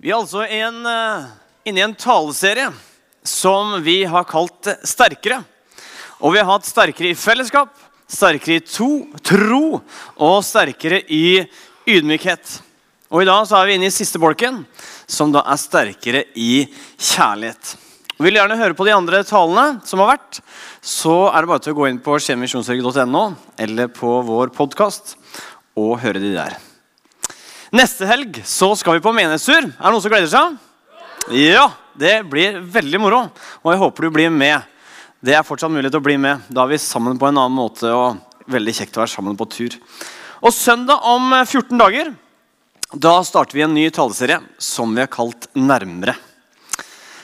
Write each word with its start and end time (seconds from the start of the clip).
Vi 0.00 0.08
er 0.08 0.16
altså 0.16 0.46
en, 0.48 0.78
eh, 0.88 1.24
inne 1.68 1.80
i 1.82 1.84
en 1.84 1.94
taleserie 1.94 2.70
som 3.22 3.74
vi 3.84 3.98
har 4.08 4.24
kalt 4.24 4.70
Sterkere. 4.88 5.42
Og 6.24 6.32
vi 6.32 6.40
har 6.40 6.48
hatt 6.48 6.64
sterkere 6.64 7.10
i 7.12 7.16
fellesskap, 7.16 7.68
sterkere 8.08 8.56
i 8.56 8.64
to, 8.64 9.08
tro 9.20 9.80
og 10.16 10.38
sterkere 10.44 11.02
i 11.04 11.44
ydmykhet. 11.88 12.60
Og 13.12 13.22
I 13.22 13.28
dag 13.28 13.44
så 13.44 13.58
er 13.58 13.68
vi 13.68 13.76
inne 13.76 13.88
i 13.88 13.92
siste 13.92 14.20
bolken, 14.20 14.64
som 15.06 15.32
da 15.32 15.44
er 15.44 15.60
sterkere 15.60 16.24
i 16.36 16.66
kjærlighet. 16.96 17.76
Og 18.16 18.24
Vil 18.24 18.36
du 18.36 18.40
gjerne 18.40 18.60
høre 18.60 18.76
på 18.76 18.88
de 18.88 18.96
andre 18.96 19.22
talene 19.24 19.84
som 19.84 20.00
har 20.00 20.14
vært, 20.14 20.40
så 20.80 21.28
er 21.28 21.40
det 21.40 21.52
bare 21.52 21.64
til 21.64 21.76
å 21.76 21.80
gå 21.80 21.88
inn 21.88 22.00
på 22.00 22.16
skjemimisjonsverget.no 22.16 23.24
eller 23.58 23.92
på 23.92 24.16
vår 24.24 24.52
podkast 24.56 25.16
og 25.76 25.98
høre 26.00 26.20
de 26.20 26.36
der. 26.40 26.69
Neste 27.70 28.06
helg 28.08 28.40
så 28.48 28.72
skal 28.74 28.96
vi 28.96 29.04
på 29.04 29.12
menighetstur. 29.14 29.68
Er 29.68 29.78
det 29.78 29.92
noen 29.94 30.02
som 30.02 30.10
gleder 30.10 30.30
seg? 30.30 30.56
Ja, 31.38 31.68
det 31.94 32.16
blir 32.30 32.58
veldig 32.64 33.00
moro. 33.02 33.20
Og 33.62 33.70
jeg 33.70 33.82
håper 33.84 34.06
du 34.06 34.14
blir 34.16 34.32
med. 34.34 34.66
Det 35.22 35.36
er 35.36 35.46
fortsatt 35.46 35.70
mulighet 35.70 35.94
til 35.94 36.02
å 36.02 36.08
bli 36.08 36.16
med. 36.18 36.42
Da 36.50 36.64
er 36.64 36.72
vi 36.72 36.80
sammen 36.82 37.20
på 37.20 37.28
en 37.28 37.38
annen 37.38 37.54
måte. 37.54 37.86
og 37.92 38.18
veldig 38.50 38.74
kjekt 38.74 38.96
å 38.98 39.04
være 39.04 39.12
sammen 39.12 39.36
på 39.38 39.46
tur. 39.50 39.76
Og 40.40 40.54
søndag 40.54 41.04
om 41.06 41.30
14 41.44 41.76
dager 41.78 42.12
da 42.90 43.20
starter 43.22 43.54
vi 43.54 43.62
en 43.62 43.76
ny 43.76 43.84
taleserie 43.94 44.40
som 44.58 44.90
vi 44.96 45.04
har 45.04 45.10
kalt 45.12 45.46
Nærmere. 45.54 46.16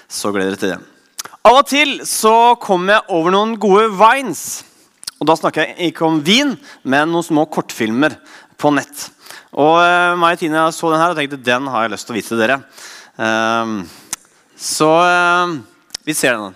Så 0.06 0.30
gleder 0.30 0.54
dere 0.54 0.60
til 0.60 0.74
det. 0.76 1.32
Av 1.46 1.58
og 1.58 1.66
til 1.66 1.96
så 2.06 2.54
kommer 2.62 3.00
jeg 3.00 3.16
over 3.16 3.34
noen 3.34 3.56
gode 3.58 3.88
vines. 3.98 4.62
Og 5.18 5.26
da 5.26 5.34
snakker 5.38 5.64
jeg 5.64 5.90
ikke 5.90 6.06
om 6.06 6.20
vin, 6.22 6.54
men 6.86 7.10
noen 7.10 7.26
små 7.26 7.46
kortfilmer 7.50 8.14
på 8.60 8.70
nett. 8.76 9.08
Og 9.56 9.78
uh, 9.80 10.12
meg 10.20 10.36
og 10.36 10.42
Tine 10.42 10.66
så 10.76 10.92
den 10.92 11.00
her 11.00 11.14
og 11.14 11.16
tenkte 11.16 11.40
den 11.40 11.72
har 11.72 11.86
jeg 11.86 11.94
lyst 11.94 12.08
til 12.08 12.12
å 12.12 12.18
vise 12.18 12.36
dere. 12.36 12.60
Uh, 13.16 13.80
så 14.52 14.92
uh, 15.00 15.56
vi 16.04 16.16
ser 16.16 16.36
den. 16.36 16.54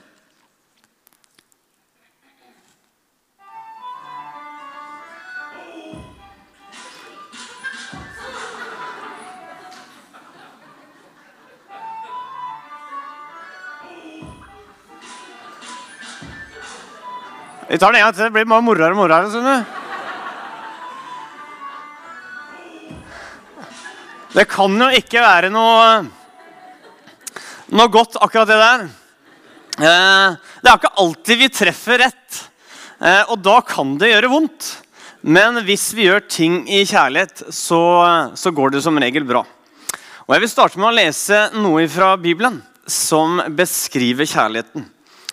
Vi 17.70 17.78
tar 17.78 17.92
den 17.92 18.00
en 18.00 18.08
gang 18.08 18.14
til. 18.16 18.24
Det 18.26 18.32
blir 18.34 18.48
bare 18.50 18.66
moroere 18.66 18.92
og 18.92 18.98
moroere. 18.98 19.79
Det 24.30 24.44
kan 24.46 24.70
jo 24.78 24.86
ikke 24.94 25.22
være 25.24 25.48
noe, 25.50 26.04
noe 27.74 27.90
godt, 27.90 28.14
akkurat 28.22 28.46
det 28.46 28.58
der. 28.60 28.82
Eh, 29.80 30.36
det 30.62 30.70
er 30.70 30.76
ikke 30.76 30.92
alltid 31.02 31.40
vi 31.40 31.48
treffer 31.50 31.98
rett, 32.04 32.36
eh, 33.02 33.24
og 33.26 33.40
da 33.42 33.56
kan 33.66 33.96
det 33.98 34.12
gjøre 34.12 34.30
vondt. 34.30 34.68
Men 35.26 35.58
hvis 35.66 35.88
vi 35.98 36.06
gjør 36.06 36.22
ting 36.30 36.60
i 36.70 36.84
kjærlighet, 36.86 37.42
så, 37.50 37.80
så 38.38 38.52
går 38.54 38.76
det 38.76 38.84
som 38.84 39.00
regel 39.02 39.26
bra. 39.26 39.42
Og 40.28 40.36
Jeg 40.36 40.44
vil 40.44 40.52
starte 40.52 40.78
med 40.78 40.92
å 40.92 40.94
lese 40.94 41.40
noe 41.58 41.88
fra 41.90 42.12
Bibelen 42.14 42.60
som 42.86 43.42
beskriver 43.58 44.30
kjærligheten. 44.30 44.86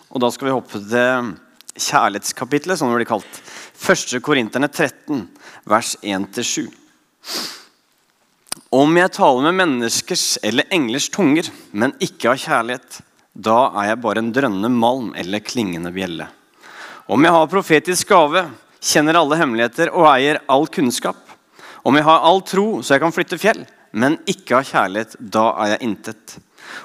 Og 0.09 0.25
Da 0.25 0.31
skal 0.33 0.49
vi 0.49 0.55
hoppe 0.57 0.81
til 0.81 1.29
kjærlighetskapitlet, 1.77 2.81
som 2.81 2.89
det 2.89 2.97
blir 3.03 3.11
kalt. 3.13 3.39
1. 3.77 4.17
Korinterne 4.25 4.71
13, 4.73 5.21
vers 5.69 5.93
1-7. 6.01 6.65
Om 8.77 8.97
jeg 8.99 9.09
taler 9.15 9.47
med 9.47 9.55
menneskers 9.57 10.37
eller 10.45 10.67
englers 10.75 11.07
tunger, 11.09 11.47
men 11.71 11.95
ikke 12.03 12.29
har 12.29 12.41
kjærlighet, 12.41 12.99
da 13.33 13.71
er 13.71 13.87
jeg 13.89 13.99
bare 14.03 14.21
en 14.21 14.29
drønnende 14.35 14.69
malm 14.69 15.13
eller 15.17 15.41
klingende 15.41 15.89
bjelle. 15.95 16.27
Om 17.09 17.25
jeg 17.25 17.33
har 17.33 17.49
profetisk 17.49 18.11
gave, 18.11 18.43
kjenner 18.83 19.17
alle 19.17 19.39
hemmeligheter 19.39 19.89
og 19.95 20.09
eier 20.11 20.41
all 20.51 20.67
kunnskap. 20.69 21.17
Om 21.87 21.97
jeg 21.97 22.05
har 22.05 22.27
all 22.27 22.43
tro 22.45 22.67
så 22.83 22.93
jeg 22.93 23.05
kan 23.05 23.15
flytte 23.15 23.39
fjell, 23.41 23.63
men 23.97 24.19
ikke 24.29 24.59
har 24.59 24.69
kjærlighet, 24.69 25.17
da 25.17 25.47
er 25.63 25.73
jeg 25.73 25.83
intet. 25.87 26.37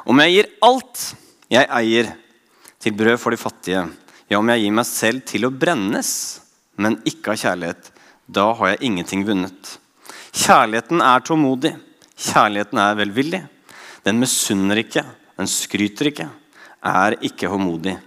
Om 0.08 0.24
jeg 0.24 0.36
gir 0.36 0.50
alt 0.70 1.04
jeg 1.52 1.70
eier, 1.82 2.14
til 2.80 2.96
brød 2.98 3.20
for 3.20 3.34
de 3.34 3.42
fattige, 3.42 3.84
ja, 4.30 4.38
om 4.40 4.48
jeg 4.48 4.64
gir 4.64 4.72
meg 4.80 4.88
selv 4.88 5.26
til 5.28 5.44
å 5.44 5.52
brennes, 5.52 6.14
men 6.80 6.96
ikke 7.04 7.34
har 7.34 7.44
kjærlighet, 7.44 7.92
da 8.32 8.48
har 8.56 8.72
jeg 8.72 8.84
ingenting 8.88 9.28
vunnet. 9.28 9.76
Kjærligheten 10.32 11.02
er 11.04 11.20
tålmodig. 11.20 11.74
Kjærligheten 12.16 12.78
er 12.80 12.96
velvillig. 12.96 13.42
Den 14.02 14.18
misunner 14.18 14.80
ikke, 14.80 15.04
den 15.36 15.48
skryter 15.50 16.08
ikke, 16.08 16.28
er 16.82 17.16
ikke 17.20 17.50
håndmodig. 17.52 17.98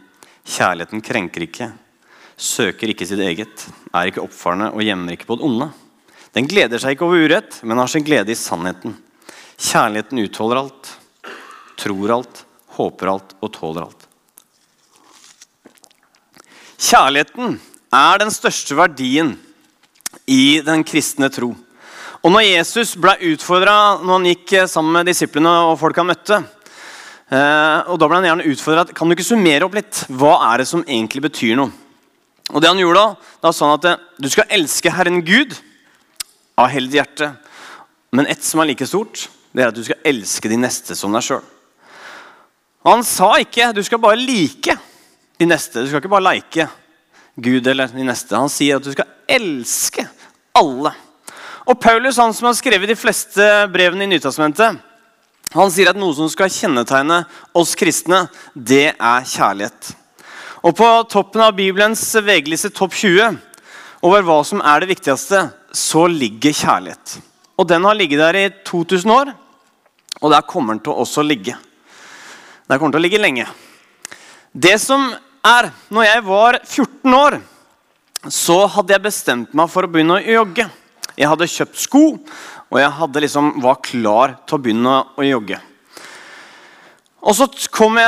Kjærligheten 0.45 1.03
krenker 1.05 1.45
ikke, 1.45 1.69
søker 2.35 2.91
ikke 2.91 3.05
sitt 3.07 3.21
eget, 3.21 3.65
er 3.93 4.09
ikke 4.09 4.23
oppfarende 4.25 4.71
og 4.73 4.83
gjemmer 4.83 5.15
ikke 5.15 5.29
på 5.29 5.37
det 5.37 5.47
onde. 5.47 5.69
Den 6.35 6.49
gleder 6.51 6.81
seg 6.81 6.95
ikke 6.95 7.05
over 7.07 7.23
urett, 7.23 7.61
men 7.63 7.79
har 7.79 7.87
sin 7.91 8.03
glede 8.03 8.33
i 8.33 8.37
sannheten. 8.39 8.97
Kjærligheten 9.55 10.19
utholder 10.25 10.63
alt, 10.65 10.91
tror 11.79 12.15
alt, 12.17 12.41
håper 12.75 13.13
alt 13.13 13.35
og 13.39 13.53
tåler 13.55 13.85
alt. 13.85 14.07
Kjærligheten 16.75 17.55
er 17.95 18.19
den 18.19 18.33
største 18.33 18.75
verdien 18.75 19.37
i 20.27 20.59
den 20.65 20.83
kristne 20.83 21.29
tro. 21.31 21.53
Og 22.25 22.31
når 22.33 22.41
Jesus 22.41 22.95
ble 22.97 23.13
utfordra 23.29 24.01
når 24.01 24.15
han 24.15 24.27
gikk 24.31 24.53
eh, 24.57 24.69
sammen 24.69 24.95
med 24.97 25.05
disiplene 25.05 25.51
og 25.67 25.75
folk 25.77 25.99
han 26.01 26.07
møtte, 26.09 26.39
eh, 27.29 27.85
og 27.85 27.99
da 28.01 28.07
ble 28.09 28.17
han 28.17 28.25
gjerne 28.31 28.47
utfordret, 28.49 28.93
kan 28.97 29.05
du 29.05 29.13
ikke 29.13 29.27
summere 29.27 29.67
opp 29.67 29.77
litt. 29.77 29.99
Hva 30.09 30.39
er 30.47 30.63
det 30.63 30.65
som 30.71 30.81
egentlig 30.87 31.21
betyr 31.27 31.53
noe? 31.59 31.69
Og 32.49 32.61
det 32.61 32.69
han 32.69 32.77
gjorde 32.81 33.01
Da 33.01 33.47
da 33.47 33.51
sa 33.53 33.69
han 33.69 33.77
at 33.77 33.87
eh, 33.91 34.01
du 34.17 34.29
skal 34.33 34.49
elske 34.57 34.95
Herren 34.97 35.21
Gud 35.27 35.53
av 36.57 36.73
hele 36.73 36.89
ditt 36.89 36.97
hjerte. 36.97 37.29
Men 38.17 38.31
ett 38.31 38.41
som 38.47 38.63
er 38.63 38.71
like 38.71 38.89
stort, 38.89 39.27
det 39.53 39.61
er 39.61 39.69
at 39.69 39.77
du 39.77 39.85
skal 39.85 40.01
elske 40.09 40.49
de 40.49 40.57
neste 40.65 40.97
som 40.97 41.13
deg 41.13 41.29
sjøl. 41.29 41.45
Han 42.89 43.05
sa 43.05 43.35
ikke 43.41 43.69
du 43.77 43.83
skal 43.85 44.01
bare 44.01 44.17
like 44.17 44.73
de 45.37 45.45
neste. 45.45 45.77
Du 45.77 45.91
skal 45.91 46.01
ikke 46.01 46.15
bare 46.17 46.31
leike 46.31 46.71
Gud 47.37 47.67
eller 47.69 47.93
de 47.93 48.09
neste. 48.09 48.33
Han 48.33 48.49
sier 48.49 48.81
at 48.81 48.85
du 48.85 48.95
skal 48.97 49.13
elske 49.29 50.09
alle. 50.57 50.97
Og 51.65 51.79
Paulus, 51.81 52.19
han 52.21 52.33
som 52.33 52.45
har 52.45 52.53
skrevet 52.53 52.91
de 52.91 52.97
fleste 52.97 53.45
brevene 53.73 54.05
i 54.05 54.09
Nytestamentet, 54.11 54.77
han 55.55 55.71
sier 55.73 55.89
at 55.89 55.97
noe 55.97 56.13
som 56.13 56.29
skal 56.29 56.51
kjennetegne 56.53 57.23
oss 57.57 57.73
kristne, 57.79 58.25
det 58.53 58.91
er 58.93 59.25
kjærlighet. 59.25 59.95
Og 60.65 60.75
På 60.77 60.89
toppen 61.09 61.41
av 61.41 61.55
Bibelens 61.57 62.03
vg 62.21 62.53
topp 62.69 62.93
20 62.93 63.39
over 64.05 64.25
hva 64.25 64.37
som 64.45 64.61
er 64.61 64.83
det 64.83 64.91
viktigste, 64.93 65.41
så 65.73 66.05
ligger 66.09 66.53
kjærlighet. 66.53 67.17
Og 67.57 67.67
Den 67.67 67.85
har 67.85 67.97
ligget 67.97 68.21
der 68.21 68.35
i 68.35 68.45
2000 68.65 69.11
år, 69.11 69.33
og 70.21 70.31
der 70.31 70.45
kommer 70.45 70.75
den 70.75 70.83
til 70.85 70.93
å 70.93 71.01
også 71.01 71.25
ligge. 71.25 71.57
Der 72.69 72.77
kommer 72.77 72.93
den 72.93 72.99
til 72.99 73.01
å 73.01 73.07
ligge 73.07 73.21
lenge. 73.21 73.49
Det 74.53 74.77
som 74.81 75.15
er, 75.45 75.71
når 75.89 76.11
jeg 76.11 76.25
var 76.29 76.59
14 76.61 77.13
år, 77.13 77.41
så 78.29 78.65
hadde 78.69 78.93
jeg 78.93 79.05
bestemt 79.05 79.53
meg 79.53 79.69
for 79.69 79.85
å 79.85 79.89
begynne 79.89 80.21
å 80.21 80.35
jogge. 80.41 80.69
Jeg 81.15 81.31
hadde 81.31 81.47
kjøpt 81.47 81.79
sko, 81.79 82.03
og 82.71 82.79
jeg 82.81 83.23
liksom, 83.23 83.53
var 83.63 83.79
klar 83.83 84.35
til 84.43 84.57
å 84.57 84.61
begynne 84.61 84.95
å 85.15 85.25
jogge. 85.25 85.59
Og 87.25 87.37
så, 87.37 87.47
til, 87.49 88.01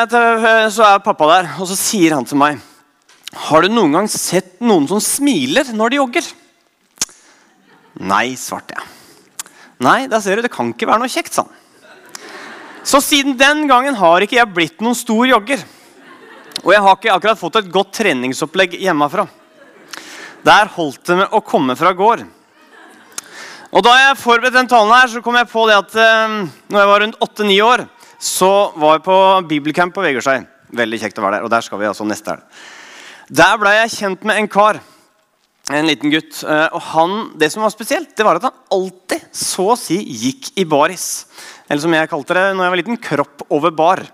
så 0.75 0.83
er 0.85 1.05
pappa 1.05 1.29
der, 1.31 1.53
og 1.57 1.69
så 1.69 1.77
sier 1.79 2.13
han 2.13 2.27
til 2.27 2.37
meg 2.37 2.59
Har 3.47 3.65
du 3.65 3.71
noen 3.73 3.95
gang 3.95 4.09
sett 4.11 4.59
noen 4.61 4.85
som 4.91 5.01
smiler 5.01 5.71
når 5.73 5.93
de 5.93 5.99
jogger? 6.01 6.27
Nei, 7.97 8.35
svarte 8.37 8.77
jeg. 8.77 8.91
Nei, 9.87 10.03
da 10.09 10.19
ser 10.21 10.37
du, 10.37 10.45
det 10.45 10.53
kan 10.53 10.69
ikke 10.69 10.89
være 10.89 11.01
noe 11.01 11.11
kjekt, 11.11 11.33
sa 11.33 11.47
han. 11.47 11.63
Så 12.87 13.01
siden 13.03 13.35
den 13.39 13.65
gangen 13.67 13.97
har 13.99 14.23
ikke 14.23 14.37
jeg 14.37 14.53
blitt 14.53 14.83
noen 14.83 14.95
stor 14.95 15.25
jogger. 15.27 15.63
Og 16.63 16.71
jeg 16.71 16.83
har 16.83 16.95
ikke 16.95 17.13
akkurat 17.13 17.39
fått 17.39 17.59
et 17.59 17.73
godt 17.73 17.91
treningsopplegg 17.97 18.77
hjemmefra. 18.79 19.25
Der 20.47 20.71
holdt 20.77 21.03
det 21.09 21.17
med 21.19 21.33
å 21.35 21.43
komme 21.43 21.75
fra 21.79 21.91
gård. 21.97 22.23
Og 23.75 23.83
Da 23.83 23.93
jeg 23.99 24.19
forberedte 24.21 24.55
den 24.61 24.69
talen, 24.71 24.93
her, 24.95 25.09
så 25.11 25.21
kom 25.23 25.35
jeg 25.35 25.49
på 25.51 25.65
det 25.67 25.75
at 25.75 25.95
eh, 25.99 26.35
når 26.71 26.79
jeg 26.79 26.89
var 26.89 27.01
rundt 27.03 27.17
8-9 27.25 27.57
år, 27.65 27.87
så 28.17 28.51
var 28.79 28.97
jeg 28.97 29.05
på 29.05 29.17
bibelcamp 29.49 29.93
på 29.93 30.05
Vegårshei. 30.05 30.39
Veldig 30.77 30.99
kjekt 31.01 31.19
å 31.19 31.25
være 31.25 31.37
der. 31.37 31.47
Og 31.47 31.51
der 31.51 31.65
skal 31.65 31.81
vi 31.81 31.89
altså 31.89 32.07
neste 32.07 32.33
helg. 32.33 32.61
Der 33.27 33.59
ble 33.59 33.73
jeg 33.75 33.91
kjent 33.97 34.23
med 34.27 34.39
en 34.39 34.47
kar. 34.51 34.79
En 35.75 35.89
liten 35.89 36.13
gutt. 36.13 36.39
Eh, 36.47 36.69
og 36.71 36.81
han, 36.93 37.17
Det 37.35 37.51
som 37.51 37.65
var 37.65 37.75
spesielt, 37.75 38.15
det 38.15 38.25
var 38.25 38.39
at 38.39 38.47
han 38.47 38.55
alltid 38.71 39.27
så 39.35 39.73
å 39.73 39.79
si 39.79 39.99
gikk 39.99 40.53
i 40.55 40.63
baris. 40.63 41.27
Eller 41.67 41.83
som 41.83 41.93
jeg 41.97 42.11
kalte 42.13 42.39
det 42.39 42.47
når 42.55 42.63
jeg 42.63 42.73
var 42.73 42.81
liten, 42.83 43.01
kropp 43.09 43.45
over 43.51 43.75
bar. 43.75 44.05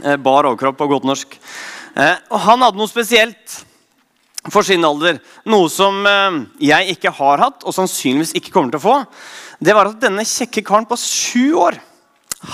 Eh, 0.00 0.16
bar 0.16 0.48
overkropp 0.48 0.80
på 0.80 0.88
godt 0.88 1.08
norsk. 1.12 1.36
Eh, 1.94 2.16
og 2.32 2.40
han 2.48 2.64
hadde 2.64 2.80
noe 2.80 2.90
spesielt 2.90 3.60
for 4.52 4.66
sin 4.66 4.84
alder. 4.84 5.20
Noe 5.48 5.70
som 5.72 6.04
eh, 6.08 6.38
jeg 6.68 6.96
ikke 6.96 7.12
har 7.16 7.42
hatt, 7.42 7.64
og 7.64 7.76
sannsynligvis 7.76 8.34
ikke 8.38 8.52
kommer 8.54 8.74
til 8.74 8.82
å 8.82 8.84
få. 8.84 8.96
Det 9.64 9.76
var 9.76 9.90
at 9.90 10.02
denne 10.02 10.26
kjekke 10.28 10.64
karen 10.66 10.88
på 10.88 10.98
sju 11.00 11.54
år 11.62 11.80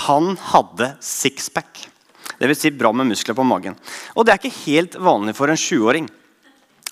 han 0.05 0.37
hadde 0.53 0.93
sixpack. 1.03 1.83
Dvs. 2.39 2.63
Si 2.63 2.71
bra 2.73 2.93
med 2.95 3.09
muskler 3.11 3.35
på 3.37 3.45
magen. 3.45 3.75
Og 4.15 4.25
det 4.25 4.33
er 4.33 4.39
ikke 4.39 4.63
helt 4.63 4.95
vanlig 5.03 5.35
for 5.37 5.51
en 5.51 5.59
20-åring. 5.59 6.07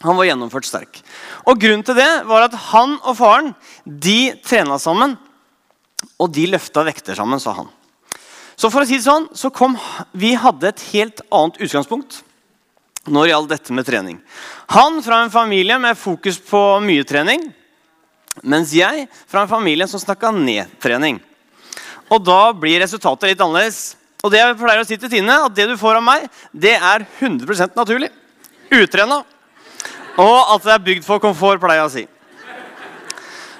Han 0.03 0.15
var 0.19 0.29
gjennomført 0.29 0.67
sterk. 0.67 1.01
Og 1.47 1.59
Grunnen 1.59 1.83
til 1.87 1.97
det 1.97 2.09
var 2.27 2.45
at 2.45 2.55
han 2.69 2.97
og 2.99 3.17
faren 3.19 3.51
de 3.83 4.35
trena 4.45 4.77
sammen. 4.79 5.17
Og 6.19 6.31
de 6.31 6.45
løfta 6.51 6.85
vekter 6.87 7.17
sammen, 7.17 7.41
sa 7.41 7.55
han. 7.57 7.71
Så 8.59 8.69
for 8.71 8.83
å 8.83 8.87
si 8.87 8.99
det 8.99 9.07
sånn, 9.07 9.29
så 9.35 9.51
kom, 9.51 9.77
Vi 10.11 10.35
hadde 10.35 10.69
et 10.69 10.83
helt 10.91 11.23
annet 11.31 11.59
utgangspunkt 11.63 12.21
når 13.07 13.31
gjaldt 13.31 13.53
dette 13.53 13.75
med 13.75 13.87
trening. 13.87 14.19
Han 14.75 14.99
fra 15.05 15.21
en 15.23 15.31
familie 15.33 15.79
med 15.79 15.97
fokus 15.97 16.39
på 16.49 16.61
mye 16.83 17.05
trening, 17.07 17.47
mens 18.43 18.73
jeg 18.75 19.07
fra 19.27 19.43
en 19.43 19.51
familie 19.51 19.87
som 19.89 20.01
snakka 20.01 20.31
ned 20.35 20.69
trening. 20.83 21.19
Og 22.09 22.21
da 22.25 22.51
blir 22.57 22.81
resultatet 22.81 23.31
litt 23.31 23.41
annerledes. 23.43 23.95
Og 24.23 24.33
det 24.33 24.41
jeg 24.41 24.55
pleier 24.59 24.81
å 24.81 24.87
si 24.87 24.97
til 24.99 25.11
Tine, 25.11 25.35
at 25.45 25.55
det 25.55 25.69
du 25.69 25.77
får 25.79 25.99
av 25.99 26.03
meg, 26.03 26.25
det 26.51 26.75
er 26.75 27.05
100 27.21 27.69
naturlig. 27.77 28.09
Utrena. 28.69 29.21
Og 30.19 30.39
at 30.55 30.65
det 30.65 30.73
er 30.73 30.87
bygd 30.89 31.05
for 31.05 31.21
komfort, 31.23 31.61
pleier 31.61 31.83
jeg 31.83 31.87
å 31.87 31.93
si. 31.93 32.05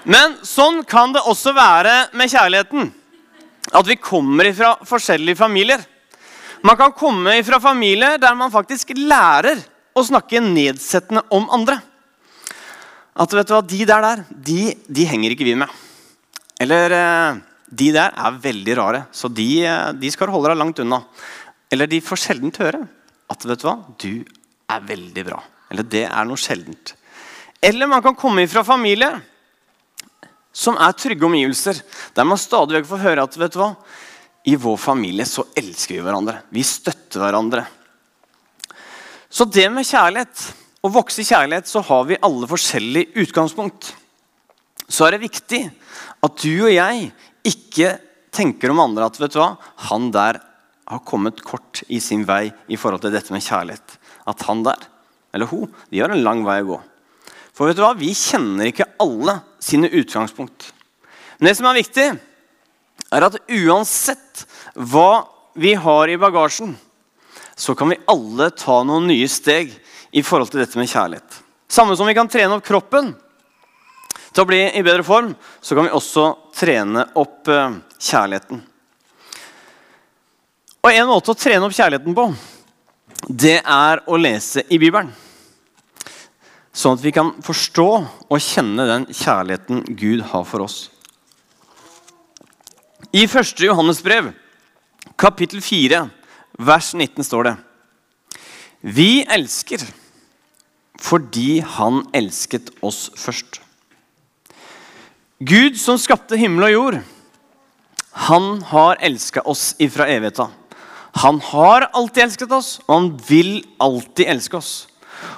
Men 0.10 0.36
sånn 0.48 0.82
kan 0.88 1.14
det 1.14 1.24
også 1.28 1.54
være 1.56 1.96
med 2.18 2.32
kjærligheten. 2.32 2.90
At 3.76 3.88
vi 3.88 4.00
kommer 4.02 4.50
fra 4.58 4.74
forskjellige 4.88 5.40
familier. 5.40 5.84
Man 6.62 6.76
kan 6.78 6.92
komme 6.92 7.38
fra 7.48 7.60
familier 7.64 8.18
der 8.20 8.36
man 8.36 8.52
faktisk 8.52 8.92
lærer 8.98 9.62
å 9.96 10.04
snakke 10.04 10.42
nedsettende 10.44 11.24
om 11.36 11.48
andre. 11.56 11.78
At 13.20 13.34
vet 13.36 13.48
du 13.48 13.54
hva, 13.56 13.62
de 13.64 13.80
der, 13.88 14.04
der 14.04 14.24
de, 14.30 14.60
de 14.88 15.06
henger 15.08 15.36
ikke 15.36 15.48
vi 15.48 15.56
med. 15.60 15.72
Eller 16.60 16.96
eh, 16.96 17.40
de 17.70 17.90
der 17.96 18.16
er 18.16 18.42
veldig 18.44 18.76
rare, 18.80 19.02
så 19.16 19.32
de, 19.32 19.48
eh, 19.64 19.92
de 19.96 20.12
skal 20.12 20.32
holde 20.34 20.52
deg 20.52 20.60
langt 20.60 20.82
unna. 20.84 21.02
Eller 21.72 21.88
de 21.88 22.02
får 22.04 22.24
sjelden 22.26 22.54
høre 22.60 22.84
at 23.30 23.46
vet 23.46 23.62
du 23.62 23.68
hva, 23.68 23.76
du 24.02 24.14
er 24.70 24.86
veldig 24.88 25.26
bra. 25.28 25.42
Eller 25.72 25.88
det 25.88 26.06
er 26.10 26.28
noe 26.28 26.40
sjeldent. 26.40 26.96
Eller 27.62 27.92
man 27.92 28.04
kan 28.04 28.18
komme 28.18 28.48
fra 28.52 28.64
familie 28.68 29.12
som 30.56 30.80
er 30.82 30.96
trygge 30.98 31.28
omgivelser, 31.28 31.80
der 32.16 32.28
man 32.28 32.40
stadig 32.42 32.80
vekk 32.80 32.88
får 32.90 33.04
høre 33.04 33.26
at 33.28 33.38
vet 33.40 33.56
du 33.56 33.60
hva, 33.62 33.74
i 34.48 34.56
vår 34.56 34.78
familie 34.80 35.26
så 35.28 35.46
elsker 35.58 35.98
vi 35.98 36.04
hverandre. 36.04 36.40
Vi 36.54 36.64
støtter 36.66 37.22
hverandre. 37.24 37.66
Så 39.30 39.46
det 39.46 39.68
med 39.72 39.86
kjærlighet, 39.86 40.44
å 40.82 40.92
vokse 40.94 41.22
i 41.22 41.28
kjærlighet, 41.28 41.68
så 41.68 41.84
har 41.86 42.06
vi 42.08 42.20
alle 42.24 42.48
forskjellig 42.50 43.10
utgangspunkt. 43.20 43.92
Så 44.90 45.06
er 45.06 45.16
det 45.16 45.26
viktig 45.28 45.64
at 46.26 46.40
du 46.40 46.54
og 46.64 46.72
jeg 46.72 47.10
ikke 47.48 47.98
tenker 48.34 48.72
om 48.72 48.82
andre 48.84 49.10
at 49.10 49.20
vet 49.20 49.36
du 49.36 49.42
hva, 49.42 49.52
han 49.90 50.10
der 50.14 50.40
har 50.90 51.04
kommet 51.06 51.44
kort 51.46 51.84
i 51.88 52.00
sin 52.02 52.24
vei 52.26 52.48
i 52.72 52.80
forhold 52.80 53.04
til 53.04 53.14
dette 53.14 53.34
med 53.36 53.46
kjærlighet. 53.46 53.98
At 54.30 54.42
han 54.48 54.64
der, 54.66 54.88
eller 55.36 55.52
hun, 55.52 55.70
de 55.92 56.02
har 56.02 56.14
en 56.14 56.24
lang 56.26 56.42
vei 56.48 56.62
å 56.64 56.72
gå. 56.72 56.80
For 57.54 57.70
vet 57.70 57.78
du 57.78 57.84
hva, 57.84 57.94
vi 57.98 58.14
kjenner 58.16 58.72
ikke 58.72 58.88
alle 59.04 59.42
sine 59.62 59.92
utgangspunkt. 59.92 60.72
Men 61.38 61.52
det 61.52 61.58
som 61.60 61.68
er 61.70 61.78
viktig, 61.78 62.08
er 63.14 63.26
at 63.26 63.40
uansett 63.50 64.46
hva 64.76 65.26
vi 65.60 65.74
har 65.74 66.12
i 66.12 66.18
bagasjen, 66.20 66.76
så 67.60 67.76
kan 67.76 67.92
vi 67.92 68.00
alle 68.08 68.50
ta 68.56 68.82
noen 68.88 69.10
nye 69.10 69.28
steg 69.28 69.74
i 70.16 70.24
forhold 70.24 70.54
til 70.54 70.62
dette 70.62 70.80
med 70.80 70.90
kjærlighet. 70.90 71.42
Samme 71.70 71.98
som 71.98 72.08
vi 72.08 72.16
kan 72.18 72.30
trene 72.32 72.56
opp 72.56 72.66
kroppen 72.66 73.12
til 74.32 74.44
å 74.44 74.48
bli 74.50 74.62
i 74.72 74.84
bedre 74.86 75.04
form, 75.06 75.34
så 75.62 75.76
kan 75.76 75.88
vi 75.88 75.96
også 75.96 76.26
trene 76.56 77.06
opp 77.20 77.50
eh, 77.52 77.80
kjærligheten. 78.00 78.62
Og 80.80 80.94
En 80.94 81.10
måte 81.10 81.34
å 81.34 81.38
trene 81.38 81.66
opp 81.68 81.76
kjærligheten 81.76 82.16
på, 82.16 82.30
det 83.28 83.60
er 83.60 84.00
å 84.08 84.18
lese 84.18 84.64
i 84.72 84.80
Bibelen. 84.80 85.12
Sånn 86.72 86.96
at 86.96 87.04
vi 87.04 87.12
kan 87.12 87.34
forstå 87.44 87.90
og 88.30 88.40
kjenne 88.40 88.86
den 88.88 89.10
kjærligheten 89.12 89.84
Gud 90.00 90.24
har 90.32 90.46
for 90.48 90.64
oss. 90.64 90.78
I 93.10 93.24
1. 93.26 93.60
Johannes 93.66 94.04
brev, 94.06 94.28
kapittel 95.18 95.64
4, 95.66 96.04
vers 96.62 96.90
19 96.94 97.26
står 97.26 97.48
det 97.48 97.54
Vi 98.86 99.24
elsker 99.26 99.82
fordi 101.02 101.64
Han 101.78 102.04
elsket 102.14 102.70
oss 102.86 103.08
først. 103.18 103.64
Gud 105.42 105.80
som 105.82 105.98
skapte 105.98 106.38
himmel 106.38 106.68
og 106.68 106.76
jord, 106.76 107.00
han 108.30 108.62
har 108.70 109.02
elska 109.02 109.42
oss 109.42 109.72
ifra 109.82 110.06
evigheta. 110.12 110.50
Han 111.24 111.42
har 111.50 111.90
alltid 111.90 112.28
elsket 112.28 112.54
oss, 112.54 112.72
og 112.86 112.94
han 112.94 113.12
vil 113.26 113.54
alltid 113.82 114.28
elske 114.36 114.60
oss. 114.60 114.74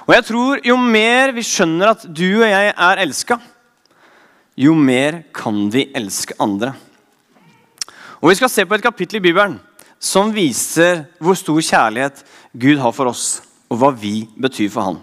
Og 0.04 0.12
jeg 0.18 0.28
tror 0.28 0.60
Jo 0.66 0.76
mer 0.76 1.32
vi 1.32 1.46
skjønner 1.46 1.96
at 1.96 2.04
du 2.04 2.42
og 2.42 2.48
jeg 2.50 2.72
er 2.76 3.06
elska, 3.08 3.40
jo 4.60 4.74
mer 4.76 5.22
kan 5.32 5.70
vi 5.72 5.88
elske 5.96 6.36
andre. 6.36 6.74
Og 8.22 8.30
Vi 8.30 8.38
skal 8.38 8.50
se 8.50 8.64
på 8.64 8.76
et 8.76 8.84
kapittel 8.84 9.18
i 9.18 9.24
Bibelen 9.24 9.58
som 10.02 10.30
viser 10.34 11.04
hvor 11.22 11.34
stor 11.38 11.58
kjærlighet 11.62 12.22
Gud 12.58 12.78
har 12.82 12.94
for 12.94 13.10
oss, 13.10 13.40
og 13.70 13.78
hva 13.78 13.90
vi 13.94 14.24
betyr 14.38 14.70
for 14.70 14.86
han. 14.88 15.00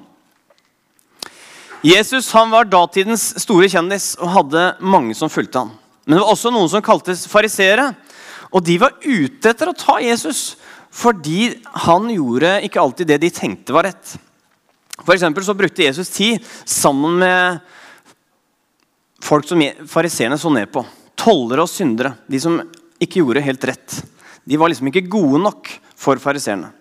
Jesus 1.84 2.32
han 2.36 2.52
var 2.52 2.68
datidens 2.68 3.30
store 3.40 3.70
kjendis 3.72 4.14
og 4.20 4.32
hadde 4.34 4.64
mange 4.80 5.16
som 5.16 5.32
fulgte 5.32 5.64
ham. 5.64 5.72
Men 6.04 6.18
det 6.18 6.24
var 6.24 6.34
også 6.34 6.52
noen 6.52 6.72
som 6.72 6.84
kaltes 6.84 7.28
fariseere. 7.32 7.92
Og 8.52 8.64
de 8.66 8.80
var 8.82 8.98
ute 9.04 9.52
etter 9.52 9.70
å 9.70 9.78
ta 9.78 10.00
Jesus 10.04 10.58
fordi 10.90 11.52
han 11.86 12.08
gjorde 12.10 12.56
ikke 12.66 12.82
alltid 12.82 13.12
det 13.12 13.20
de 13.22 13.30
tenkte 13.30 13.76
var 13.76 13.86
rett. 13.92 14.16
For 15.06 15.16
så 15.16 15.56
brukte 15.56 15.86
Jesus 15.86 16.10
tid 16.10 16.44
sammen 16.66 17.20
med 17.22 17.60
folk 19.24 19.46
som 19.48 19.62
fariseerne 19.88 20.38
så 20.40 20.50
ned 20.52 20.72
på. 20.74 20.84
Tollere 21.20 21.64
og 21.64 21.70
syndere. 21.70 22.16
De 22.28 22.40
som 22.42 22.58
ikke 23.00 23.22
gjorde 23.22 23.44
helt 23.44 23.66
rett. 23.68 24.02
De 24.44 24.58
var 24.60 24.72
liksom 24.72 24.90
ikke 24.92 25.08
gode 25.12 25.42
nok 25.44 25.72
for 26.00 26.20
fariseerne. 26.22 26.72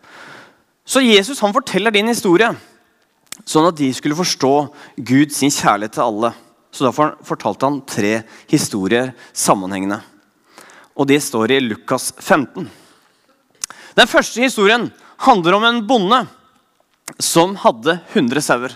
Så 0.88 1.02
Jesus 1.04 1.40
han 1.44 1.52
forteller 1.52 1.92
din 1.92 2.08
historie 2.08 2.48
sånn 3.44 3.68
at 3.68 3.76
de 3.78 3.90
skulle 3.94 4.18
forstå 4.18 4.52
Gud 5.06 5.34
sin 5.34 5.52
kjærlighet 5.52 5.98
til 5.98 6.06
alle. 6.06 6.32
Så 6.72 6.86
Derfor 6.86 7.14
fortalte 7.26 7.68
han 7.68 7.80
tre 7.88 8.22
historier 8.50 9.12
sammenhengende. 9.32 10.00
Og 10.98 11.06
Det 11.06 11.20
står 11.22 11.54
i 11.54 11.60
Lukas 11.62 12.12
15. 12.18 12.68
Den 13.98 14.10
første 14.10 14.42
historien 14.42 14.88
handler 15.18 15.58
om 15.58 15.64
en 15.64 15.80
bonde 15.86 16.24
som 17.18 17.54
hadde 17.56 17.98
100 18.12 18.42
sauer. 18.44 18.74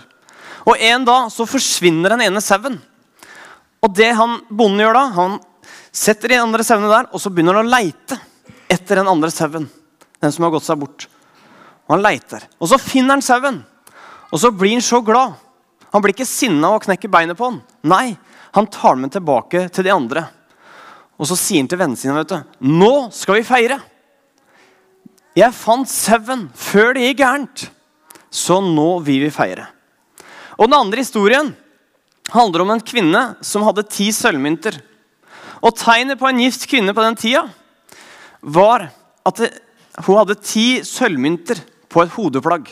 Og 0.65 0.79
En 0.79 1.05
dag 1.05 1.31
så 1.31 1.47
forsvinner 1.47 2.13
den 2.13 2.27
ene 2.27 2.41
sauen. 2.41 2.79
Og 3.83 3.91
det 3.95 4.13
han 4.15 4.39
bonden 4.49 4.79
gjør 4.79 4.95
da, 4.95 5.03
han 5.17 5.39
setter 5.93 6.33
de 6.33 6.41
andre 6.41 6.65
sauene 6.65 6.89
der, 6.89 7.09
og 7.13 7.21
så 7.21 7.29
begynner 7.29 7.59
han 7.59 7.69
å 7.69 7.73
leite 7.73 8.17
etter 8.71 8.99
den 8.99 9.09
andre 9.09 9.29
sauen. 9.33 9.69
Den 10.23 10.33
som 10.33 10.47
har 10.47 10.53
gått 10.55 10.65
seg 10.65 10.79
bort. 10.81 11.07
Og 11.85 11.97
han 11.97 12.03
leiter. 12.03 12.45
Og 12.57 12.71
så 12.71 12.79
finner 12.81 13.17
han 13.17 13.25
sauen. 13.25 13.61
Og 14.31 14.41
så 14.41 14.49
blir 14.55 14.73
han 14.73 14.85
så 14.85 15.01
glad. 15.05 15.35
Han 15.93 16.01
blir 16.01 16.15
ikke 16.15 16.25
sinna 16.25 16.71
og 16.73 16.85
knekker 16.87 17.11
beinet 17.11 17.37
på 17.37 17.51
han. 17.51 17.59
Nei, 17.85 18.15
han 18.55 18.69
tar 18.71 18.97
med 18.97 19.13
tilbake 19.13 19.67
til 19.73 19.85
de 19.85 19.93
andre. 19.93 20.25
Og 21.21 21.29
så 21.29 21.37
sier 21.37 21.61
han 21.61 21.69
til 21.69 21.81
vennene 21.81 21.99
sine 21.99 22.15
vet 22.17 22.31
du, 22.31 22.55
nå 22.65 22.93
skal 23.13 23.37
vi 23.37 23.45
feire. 23.45 23.77
Jeg 25.37 25.53
fant 25.57 25.89
sauen 25.89 26.47
før 26.57 26.93
det 26.95 27.07
gikk 27.07 27.21
gærent, 27.21 27.67
så 28.33 28.59
nå 28.61 28.87
vil 29.05 29.25
vi 29.25 29.33
feire. 29.33 29.67
Og 30.57 30.69
Den 30.69 30.77
andre 30.77 31.01
historien 31.01 31.53
handler 32.33 32.63
om 32.63 32.73
en 32.73 32.83
kvinne 32.85 33.23
som 33.45 33.65
hadde 33.65 33.85
ti 33.89 34.11
sølvmynter. 34.13 34.77
Og 35.63 35.75
Tegnet 35.79 36.19
på 36.19 36.27
en 36.27 36.41
gift 36.43 36.67
kvinne 36.67 36.93
på 36.95 37.03
den 37.05 37.15
tida 37.19 37.45
var 38.43 38.89
at 39.23 39.39
det, 39.39 39.49
hun 40.03 40.17
hadde 40.19 40.41
ti 40.43 40.81
sølvmynter 40.83 41.61
på 41.91 42.03
et 42.03 42.13
hodeplagg. 42.15 42.71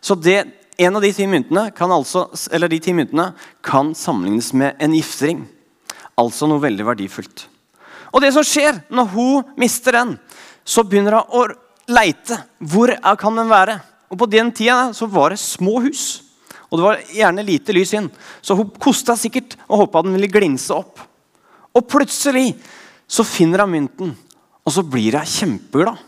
Så 0.00 0.14
det 0.14 0.44
en 0.78 0.94
av 0.94 1.02
de 1.02 1.10
ti 1.10 1.26
myntene 1.26 1.72
kan, 1.74 1.90
altså, 1.90 2.28
de 2.30 2.78
ti 2.78 2.92
myntene 2.94 3.32
kan 3.66 3.90
sammenlignes 3.98 4.52
med 4.54 4.78
en 4.78 4.94
giftering. 4.94 5.40
Altså 6.18 6.46
noe 6.46 6.62
veldig 6.62 6.86
verdifullt. 6.86 7.48
Og 8.14 8.22
det 8.22 8.30
som 8.36 8.46
skjer 8.46 8.84
når 8.94 9.10
hun 9.14 9.50
mister 9.58 9.98
den, 9.98 10.14
så 10.62 10.84
begynner 10.86 11.18
hun 11.18 11.34
å 11.34 11.42
leite. 11.90 12.38
Hvor 12.60 12.94
kan 13.18 13.36
den 13.38 13.50
være? 13.50 13.80
Og 14.08 14.20
På 14.20 14.30
den 14.30 14.52
tida 14.54 14.92
så 14.94 15.08
var 15.10 15.34
det 15.34 15.42
små 15.42 15.80
hus. 15.88 16.22
Og 16.68 16.78
det 16.78 16.84
var 16.84 17.02
gjerne 17.16 17.46
lite 17.48 17.74
lys 17.74 17.96
inn. 17.96 18.10
Så 18.44 18.54
hun 18.54 18.70
kosta 18.78 19.16
sikkert 19.18 19.56
og 19.66 19.86
håpa 19.86 20.04
den 20.04 20.14
ville 20.14 20.30
glinse 20.30 20.74
opp. 20.76 21.07
Og 21.76 21.86
plutselig 21.88 22.52
så 23.08 23.24
finner 23.26 23.64
hun 23.64 23.74
mynten, 23.74 24.12
og 24.64 24.74
så 24.74 24.84
blir 24.84 25.18
hun 25.18 25.28
kjempeglad. 25.28 26.04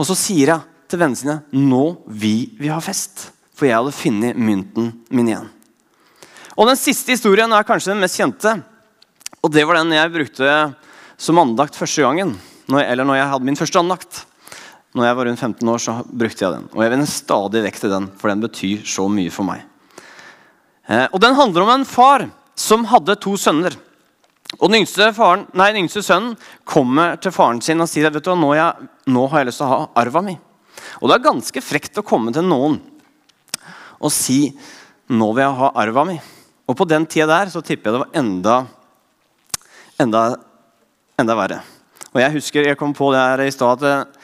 Og 0.00 0.08
så 0.08 0.16
sier 0.18 0.54
hun 0.54 0.66
til 0.90 0.98
vennene 0.98 1.20
sine 1.20 1.36
nå 1.54 1.84
vil 2.06 2.48
vi 2.58 2.70
ha 2.72 2.80
fest. 2.82 3.28
For 3.54 3.68
jeg 3.68 3.76
hadde 3.76 3.92
funnet 3.92 4.38
mynten 4.40 4.88
min 5.12 5.28
igjen. 5.28 5.50
Og 6.56 6.66
Den 6.68 6.78
siste 6.80 7.12
historien 7.12 7.52
er 7.52 7.66
kanskje 7.66 7.92
den 7.92 8.00
mest 8.02 8.18
kjente. 8.18 8.56
Og 9.44 9.52
Det 9.52 9.66
var 9.68 9.80
den 9.80 9.92
jeg 9.92 10.12
brukte 10.12 10.74
som 11.20 11.38
andakt 11.38 11.76
første 11.76 12.02
gangen, 12.02 12.32
eller 12.72 13.04
når 13.04 13.18
jeg 13.18 13.30
hadde 13.30 13.44
min 13.44 13.58
første 13.60 13.78
andakt. 13.78 14.24
Når 14.96 15.06
jeg 15.06 15.16
var 15.16 15.28
rundt 15.28 15.40
15 15.40 15.68
år, 15.70 15.78
så 15.78 15.92
brukte 16.02 16.44
jeg 16.44 16.54
den. 16.56 16.64
Og 16.74 16.82
jeg 16.82 16.90
vender 16.90 17.06
stadig 17.06 17.62
vekk 17.62 17.76
til 17.78 17.92
den, 17.92 18.08
for 18.18 18.32
den 18.32 18.40
betyr 18.42 18.80
så 18.88 19.04
mye 19.12 19.30
for 19.30 19.46
meg. 19.46 19.62
Eh, 20.88 21.06
og 21.12 21.20
Den 21.22 21.36
handler 21.38 21.62
om 21.62 21.72
en 21.76 21.86
far 21.86 22.26
som 22.60 22.84
hadde 22.90 23.16
to 23.20 23.36
sønner. 23.40 23.76
Og 24.58 24.66
Den 24.68 24.82
yngste, 24.82 25.12
faren, 25.14 25.46
nei, 25.54 25.70
den 25.72 25.86
yngste 25.86 26.02
sønnen 26.04 26.34
kommer 26.68 27.16
til 27.22 27.32
faren 27.32 27.60
sin 27.62 27.80
og 27.80 27.88
sier 27.88 28.10
vet 28.10 28.26
du 28.26 28.32
nå, 28.34 28.50
jeg, 28.58 28.88
nå 29.06 29.26
har 29.30 29.42
jeg 29.42 29.50
lyst 29.50 29.62
til 29.62 29.68
å 29.68 29.72
ha 29.72 29.80
arva 30.02 30.22
mi. 30.26 30.34
Og 31.00 31.08
Det 31.08 31.16
er 31.16 31.28
ganske 31.28 31.62
frekt 31.62 32.00
å 32.00 32.06
komme 32.06 32.34
til 32.34 32.46
noen 32.46 32.80
og 34.00 34.12
si 34.12 34.46
nå 35.12 35.26
vil 35.36 35.44
jeg 35.44 35.58
ha 35.60 35.72
arva 35.82 36.06
mi. 36.08 36.16
Og 36.66 36.76
På 36.78 36.86
den 36.88 37.06
tida 37.10 37.28
der 37.30 37.52
så 37.52 37.62
tipper 37.62 37.90
jeg 37.90 37.96
det 37.96 38.02
var 38.04 38.20
enda, 38.20 38.56
enda, 40.00 40.24
enda 41.20 41.36
verre. 41.38 41.62
Og 42.10 42.20
Jeg 42.22 42.34
husker 42.40 42.66
jeg 42.66 42.78
kom 42.80 42.94
på 42.96 43.12
det 43.14 43.22
her 43.22 43.44
i 43.44 43.54
stad 43.54 43.86
at 43.86 44.18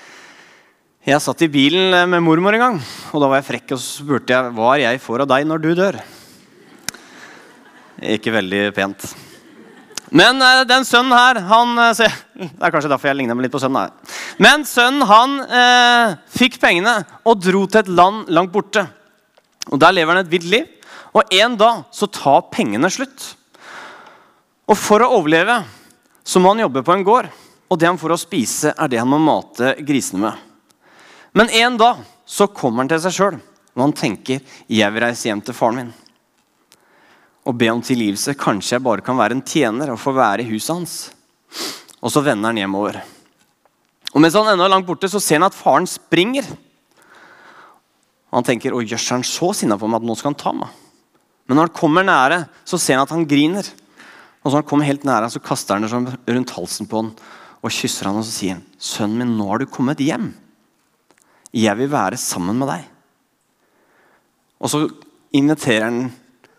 jeg 1.07 1.23
satt 1.23 1.43
i 1.47 1.53
bilen 1.53 1.95
med 2.11 2.25
mormor 2.25 2.57
en 2.57 2.65
gang. 2.65 2.79
Og 3.15 3.23
da 3.23 3.31
var 3.31 3.39
jeg 3.39 3.51
frekk 3.53 3.77
og 3.77 3.79
så 3.79 4.03
spurte 4.03 4.35
jeg, 4.35 4.55
er 4.59 4.85
jeg 4.89 5.03
får 5.05 5.23
av 5.23 5.35
deg 5.37 5.47
når 5.47 5.63
du 5.63 5.75
dør. 5.79 6.01
Ikke 8.03 8.35
veldig 8.35 8.69
pent. 8.77 9.07
Men 10.15 10.39
uh, 10.43 10.63
den 10.69 10.85
sønnen 10.87 11.17
her 11.17 11.41
han, 11.49 11.73
uh, 11.79 12.19
Det 12.59 12.63
er 12.63 12.75
kanskje 12.75 12.91
derfor 12.93 13.11
jeg 13.11 13.19
ligner 13.21 13.39
meg 13.39 13.47
litt 13.47 13.55
på 13.55 13.63
sønnen. 13.63 13.89
her. 13.89 14.19
Men 14.43 14.67
sønnen 14.69 15.07
han 15.09 15.39
uh, 15.51 16.19
fikk 16.31 16.61
pengene 16.63 16.99
og 17.25 17.41
dro 17.43 17.65
til 17.67 17.83
et 17.83 17.91
land 17.91 18.29
langt 18.29 18.53
borte. 18.55 18.87
Og 19.73 19.81
Der 19.83 19.97
lever 19.97 20.15
han 20.15 20.25
et 20.25 20.31
vilt 20.33 20.51
liv. 20.53 20.69
Og 21.17 21.33
en 21.33 21.57
dag 21.59 21.83
så 21.97 22.07
tar 22.13 22.47
pengene 22.53 22.91
slutt. 22.93 23.33
Og 24.69 24.77
for 24.79 25.03
å 25.03 25.11
overleve 25.17 25.63
så 26.27 26.43
må 26.43 26.53
han 26.53 26.65
jobbe 26.67 26.85
på 26.85 26.95
en 26.95 27.07
gård. 27.07 27.31
Og 27.67 27.81
det 27.81 27.89
han 27.89 27.99
får 27.99 28.15
å 28.15 28.21
spise, 28.21 28.75
er 28.77 28.91
det 28.91 29.01
han 29.01 29.11
må 29.11 29.19
mate 29.23 29.75
grisene 29.83 30.23
med. 30.23 30.43
Men 31.37 31.51
en 31.51 31.79
dag 31.81 32.03
så 32.27 32.47
kommer 32.51 32.85
han 32.85 32.91
til 32.91 33.03
seg 33.03 33.15
sjøl 33.17 33.39
og 33.77 33.85
han 33.85 33.97
tenker 33.97 34.41
jeg 34.73 34.93
vil 34.93 35.05
reise 35.05 35.29
hjem 35.29 35.43
til 35.45 35.57
faren 35.57 35.83
min 35.83 35.95
og 37.47 37.55
be 37.59 37.69
om 37.71 37.83
tilgivelse. 37.85 38.35
Kanskje 38.39 38.77
jeg 38.77 38.85
bare 38.85 39.05
kan 39.07 39.19
være 39.19 39.39
en 39.39 39.45
tjener 39.47 39.93
og 39.93 40.01
få 40.03 40.15
være 40.17 40.43
i 40.43 40.51
huset 40.51 40.75
hans. 40.75 40.97
Og 42.03 42.11
så 42.13 42.23
vender 42.25 42.51
han 42.51 42.59
hjemover. 42.61 42.99
Og 44.13 44.23
Mens 44.23 44.35
han 44.35 44.49
ennå 44.51 44.67
er 44.67 44.73
langt 44.73 44.89
borte, 44.89 45.09
så 45.11 45.21
ser 45.23 45.39
han 45.39 45.49
at 45.49 45.57
faren 45.57 45.87
springer. 45.91 46.49
Og 48.31 48.41
Han 48.41 48.47
tenker 48.47 48.75
å 48.75 48.83
jøss, 48.83 49.07
er 49.11 49.21
han 49.21 49.27
så 49.27 49.53
sinna 49.55 49.79
på 49.79 49.89
meg 49.89 50.03
at 50.03 50.09
nå 50.09 50.17
skal 50.19 50.33
han 50.33 50.41
ta 50.41 50.53
meg. 50.57 50.75
Men 51.47 51.61
når 51.61 51.69
han 51.69 51.79
kommer 51.79 52.07
nære, 52.07 52.41
så 52.67 52.79
ser 52.79 52.99
han 52.99 53.07
at 53.07 53.15
han 53.15 53.29
griner. 53.29 53.69
Og 54.43 54.51
så 54.51 54.59
han 54.59 54.67
kommer 54.67 54.89
helt 54.89 55.07
nære, 55.07 55.31
så 55.31 55.43
kaster 55.43 55.77
han 55.77 55.87
det 55.87 55.93
sånn 55.93 56.11
rundt 56.11 56.55
halsen 56.57 56.91
på 56.91 57.03
han 57.03 57.15
og 57.67 57.73
kysser 57.73 58.07
han 58.07 58.19
og 58.21 58.27
så 58.27 58.31
sier 58.31 58.59
han, 58.59 58.67
'Sønnen 58.79 59.19
min, 59.19 59.37
nå 59.39 59.49
har 59.49 59.59
du 59.59 59.67
kommet 59.67 59.99
hjem.' 59.99 60.35
'Jeg 61.53 61.77
vil 61.79 61.91
være 61.91 62.17
sammen 62.17 62.59
med 62.59 62.69
deg.' 62.69 62.85
Og 64.61 64.71
så 64.71 64.87
inviterer 65.33 65.85
han 65.85 66.13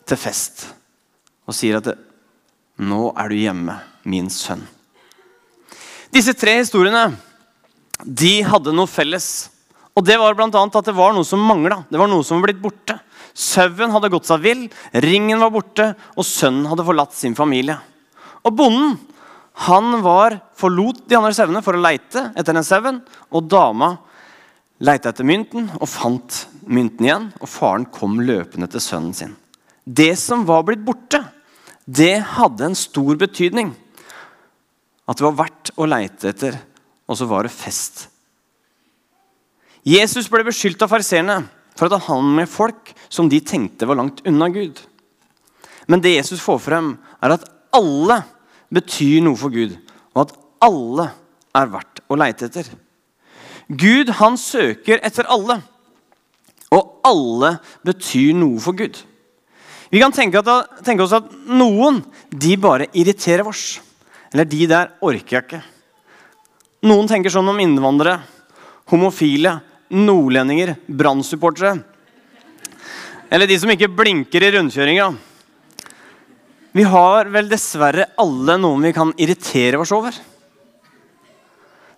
til 0.06 0.18
fest 0.18 0.77
og 1.48 1.56
sier 1.56 1.80
at 1.80 1.98
'Nå 2.78 3.14
er 3.18 3.30
du 3.30 3.36
hjemme, 3.36 3.80
min 4.06 4.28
sønn'. 4.28 4.68
Disse 6.12 6.34
tre 6.34 6.60
historiene 6.60 7.18
de 8.06 8.44
hadde 8.46 8.74
noe 8.76 8.88
felles. 8.88 9.50
Og 9.98 10.06
Det 10.06 10.18
var 10.20 10.36
blant 10.38 10.54
annet 10.54 10.76
at 10.76 10.86
det 10.86 10.96
var 10.96 11.14
noe 11.14 11.26
som 11.26 11.42
mangla. 11.42 11.86
Det 11.90 11.98
var 11.98 12.08
noe 12.08 12.24
som 12.24 12.38
var 12.38 12.48
blitt 12.48 12.62
borte. 12.62 13.00
Sauen 13.34 13.92
hadde 13.94 14.10
gått 14.10 14.26
seg 14.30 14.42
vill, 14.42 14.64
ringen 14.94 15.40
var 15.40 15.52
borte, 15.54 15.96
og 16.18 16.26
sønnen 16.26 16.66
hadde 16.70 16.86
forlatt 16.86 17.14
sin 17.14 17.36
familie. 17.38 17.78
Og 18.46 18.54
bonden 18.54 18.98
han 19.66 20.02
var, 20.06 20.40
forlot 20.58 21.08
de 21.10 21.18
andre 21.18 21.34
sauene 21.34 21.64
for 21.66 21.78
å 21.78 21.82
leite 21.82 22.28
etter 22.38 22.54
den 22.54 22.66
sauen. 22.66 23.02
Og 23.34 23.50
dama 23.50 23.96
leita 24.78 25.10
etter 25.10 25.26
mynten 25.26 25.72
og 25.80 25.90
fant 25.90 26.44
mynten 26.70 27.10
igjen. 27.10 27.28
Og 27.42 27.50
faren 27.50 27.88
kom 27.90 28.20
løpende 28.22 28.70
til 28.70 28.84
sønnen 28.84 29.18
sin. 29.18 29.34
Det 29.84 30.14
som 30.20 30.46
var 30.46 30.66
blitt 30.68 30.86
borte, 30.86 31.24
det 31.88 32.20
hadde 32.36 32.68
en 32.68 32.76
stor 32.76 33.16
betydning. 33.20 33.72
At 35.08 35.20
det 35.20 35.26
var 35.30 35.38
verdt 35.46 35.72
å 35.80 35.88
leite 35.88 36.34
etter, 36.34 36.58
og 37.08 37.16
så 37.16 37.28
var 37.30 37.48
det 37.48 37.56
fest. 37.56 38.10
Jesus 39.88 40.28
ble 40.28 40.44
beskyldt 40.44 40.84
av 40.84 40.92
fariseerne 40.92 41.40
for 41.78 41.88
at 41.88 42.08
han 42.10 42.34
med 42.36 42.50
folk 42.52 42.92
som 43.08 43.30
de 43.32 43.40
tenkte 43.40 43.88
var 43.88 44.00
langt 44.02 44.20
unna 44.28 44.50
Gud. 44.52 44.82
Men 45.88 46.04
det 46.04 46.18
Jesus 46.18 46.44
får 46.44 46.60
frem, 46.60 46.90
er 47.24 47.38
at 47.38 47.46
alle 47.76 48.20
betyr 48.74 49.24
noe 49.24 49.40
for 49.40 49.54
Gud, 49.54 49.78
og 50.12 50.26
at 50.26 50.36
alle 50.68 51.08
er 51.56 51.72
verdt 51.72 52.04
å 52.12 52.18
leite 52.20 52.50
etter. 52.50 52.68
Gud 53.68 54.12
han 54.20 54.36
søker 54.40 55.00
etter 55.04 55.28
alle. 55.32 55.62
Og 56.76 57.00
alle 57.08 57.58
betyr 57.88 58.36
noe 58.36 58.60
for 58.64 58.76
Gud. 58.76 59.00
Vi 59.90 60.00
kan 60.02 60.12
tenke, 60.12 60.42
at, 60.42 60.82
tenke 60.84 61.04
oss 61.06 61.14
at 61.16 61.30
noen 61.48 62.02
de 62.30 62.58
bare 62.60 62.90
irriterer 62.92 63.48
oss. 63.48 63.80
Eller 64.34 64.46
de 64.50 64.66
der 64.68 64.90
orker 65.00 65.38
jeg 65.38 65.46
ikke. 65.46 65.62
Noen 66.88 67.08
tenker 67.10 67.32
sånn 67.34 67.48
om 67.50 67.60
innvandrere, 67.64 68.20
homofile, 68.92 69.56
nordlendinger, 69.96 70.76
brannsupportere. 70.88 71.78
Eller 73.32 73.48
de 73.48 73.58
som 73.60 73.72
ikke 73.72 73.92
blinker 73.92 74.44
i 74.44 74.52
rundkjøringa. 74.56 75.08
Vi 76.78 76.84
har 76.86 77.26
vel 77.34 77.48
dessverre 77.50 78.12
alle 78.22 78.58
noen 78.62 78.84
vi 78.86 78.92
kan 78.96 79.14
irritere 79.18 79.80
oss 79.82 79.92
over. 79.96 80.14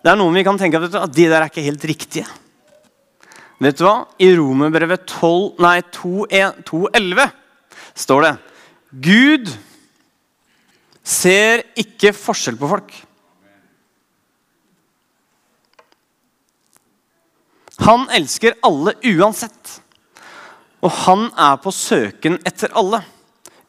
Det 0.00 0.08
er 0.08 0.16
noen 0.16 0.38
vi 0.38 0.46
kan 0.46 0.58
tenke 0.58 0.80
at, 0.80 0.94
at 0.96 1.12
de 1.12 1.26
der 1.28 1.42
er 1.42 1.48
ikke 1.50 1.66
helt 1.66 1.84
riktige. 1.90 2.26
Vet 3.60 3.76
du 3.76 3.84
hva? 3.84 4.06
I 4.22 4.30
Romerbrevet 4.38 5.04
2.11 5.10 7.28
står 8.00 8.26
det 8.26 8.32
Gud 9.04 9.52
ser 11.06 11.62
ikke 11.78 12.12
forskjell 12.16 12.58
på 12.58 12.68
folk. 12.70 12.90
Han 17.80 18.08
elsker 18.12 18.58
alle 18.66 18.94
uansett. 19.08 19.80
Og 20.80 20.92
han 21.04 21.26
er 21.36 21.58
på 21.60 21.72
søken 21.74 22.38
etter 22.48 22.72
alle. 22.76 23.02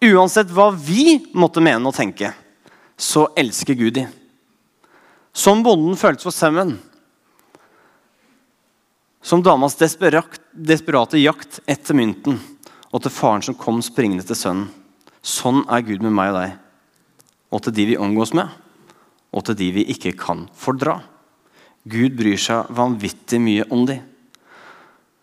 Uansett 0.02 0.52
hva 0.56 0.70
vi 0.74 1.20
måtte 1.38 1.64
mene 1.64 1.92
og 1.92 1.96
tenke, 1.96 2.32
så 2.98 3.28
elsker 3.38 3.78
Gud 3.78 3.96
de. 4.00 4.06
Som 5.32 5.62
bonden 5.64 6.00
føltes 6.00 6.28
for 6.28 6.36
sauen. 6.36 6.78
Som 9.22 9.44
damas 9.46 9.78
desperate 9.78 11.20
jakt 11.22 11.60
etter 11.70 11.96
mynten, 11.96 12.40
og 12.92 13.04
til 13.04 13.14
faren 13.14 13.44
som 13.46 13.58
kom 13.58 13.80
springende 13.84 14.26
til 14.28 14.38
sønnen. 14.38 14.70
Sånn 15.22 15.64
er 15.70 15.84
Gud 15.86 16.04
med 16.04 16.14
meg 16.18 16.34
og 16.34 16.40
deg, 16.40 16.54
og 17.54 17.64
til 17.64 17.76
de 17.78 17.88
vi 17.92 17.98
omgås 18.00 18.34
med, 18.38 18.50
og 19.32 19.46
til 19.48 19.58
de 19.60 19.68
vi 19.78 19.88
ikke 19.94 20.16
kan 20.18 20.48
fordra. 20.58 20.98
Gud 21.88 22.18
bryr 22.18 22.40
seg 22.42 22.70
vanvittig 22.78 23.40
mye 23.42 23.68
om 23.74 23.86
de. 23.90 24.00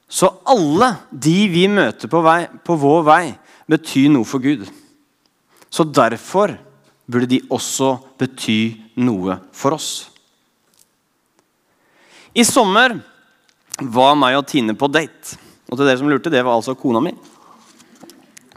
Så 0.08 0.30
alle 0.48 0.94
de 1.12 1.36
vi 1.52 1.66
møter 1.68 2.10
på, 2.10 2.22
vei, 2.24 2.46
på 2.64 2.78
vår 2.80 3.02
vei, 3.06 3.24
betyr 3.68 4.08
noe 4.14 4.26
for 4.26 4.42
Gud. 4.42 4.64
Så 5.68 5.84
derfor 5.84 6.54
burde 7.08 7.28
de 7.28 7.42
også 7.52 7.96
bety 8.20 8.78
noe 9.04 9.36
for 9.52 9.76
oss. 9.76 10.08
I 12.32 12.44
sommer 12.46 12.96
var 13.82 14.16
meg 14.18 14.38
og 14.38 14.46
Tine 14.48 14.74
på 14.78 14.88
date. 14.90 15.38
Og 15.68 15.76
til 15.76 15.84
dere 15.84 16.00
som 16.00 16.08
lurte, 16.08 16.32
det 16.32 16.40
var 16.44 16.56
altså 16.56 16.76
kona 16.78 17.02
mi. 17.04 17.12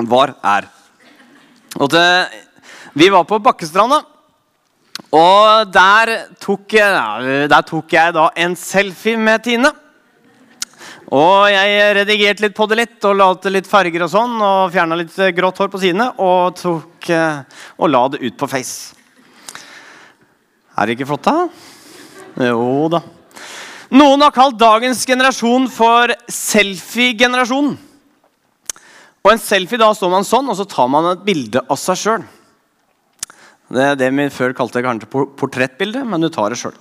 Var 0.09 0.33
er. 0.43 0.67
Til, 1.71 2.39
vi 2.93 3.09
var 3.13 3.27
på 3.27 3.39
Bakkestranda. 3.43 4.01
Og 5.11 5.71
der 5.71 6.11
tok, 6.39 6.71
der 6.71 7.63
tok 7.67 7.93
jeg 7.93 8.15
da 8.15 8.29
en 8.39 8.55
selfie 8.59 9.19
med 9.19 9.43
Tine. 9.43 9.71
Og 11.11 11.49
jeg 11.51 11.95
redigerte 11.97 12.45
litt 12.45 12.55
på 12.55 12.67
det 12.71 12.77
litt 12.79 13.07
og 13.09 13.17
la 13.19 13.27
til 13.43 13.57
litt 13.57 13.67
farger 13.67 14.05
og 14.05 14.11
sånn. 14.13 14.37
Og 14.39 14.71
fjerna 14.71 14.99
litt 14.99 15.15
grått 15.35 15.59
hår 15.59 15.71
på 15.73 15.81
sidene 15.81 16.11
og, 16.23 16.55
tok, 16.59 17.11
og 17.77 17.91
la 17.91 18.05
det 18.13 18.21
ut 18.23 18.37
på 18.39 18.49
Face. 18.51 18.95
Er 20.79 20.87
det 20.87 20.95
ikke 20.95 21.09
flott, 21.11 21.27
da? 21.27 21.49
Jo 22.47 22.87
da. 22.91 23.01
Noen 23.91 24.23
har 24.23 24.31
kalt 24.31 24.55
dagens 24.55 25.03
generasjon 25.03 25.67
for 25.67 26.13
selfie-generasjonen. 26.31 27.75
Og 29.21 29.33
en 29.33 29.41
selfie, 29.41 29.79
da 29.79 29.91
står 29.93 30.11
man 30.11 30.25
sånn, 30.25 30.49
og 30.49 30.57
så 30.57 30.65
tar 30.69 30.89
man 30.89 31.11
et 31.11 31.25
bilde 31.25 31.61
av 31.61 31.77
seg 31.79 31.99
sjøl. 32.01 32.23
Det 33.71 33.83
er 33.85 33.99
det 33.99 34.09
vi 34.17 34.27
før 34.33 34.55
kalte 34.57 34.81
kanskje 34.83 35.09
portrettbilde, 35.39 36.03
men 36.07 36.23
du 36.23 36.29
tar 36.33 36.51
det 36.51 36.59
sjøl. 36.59 36.75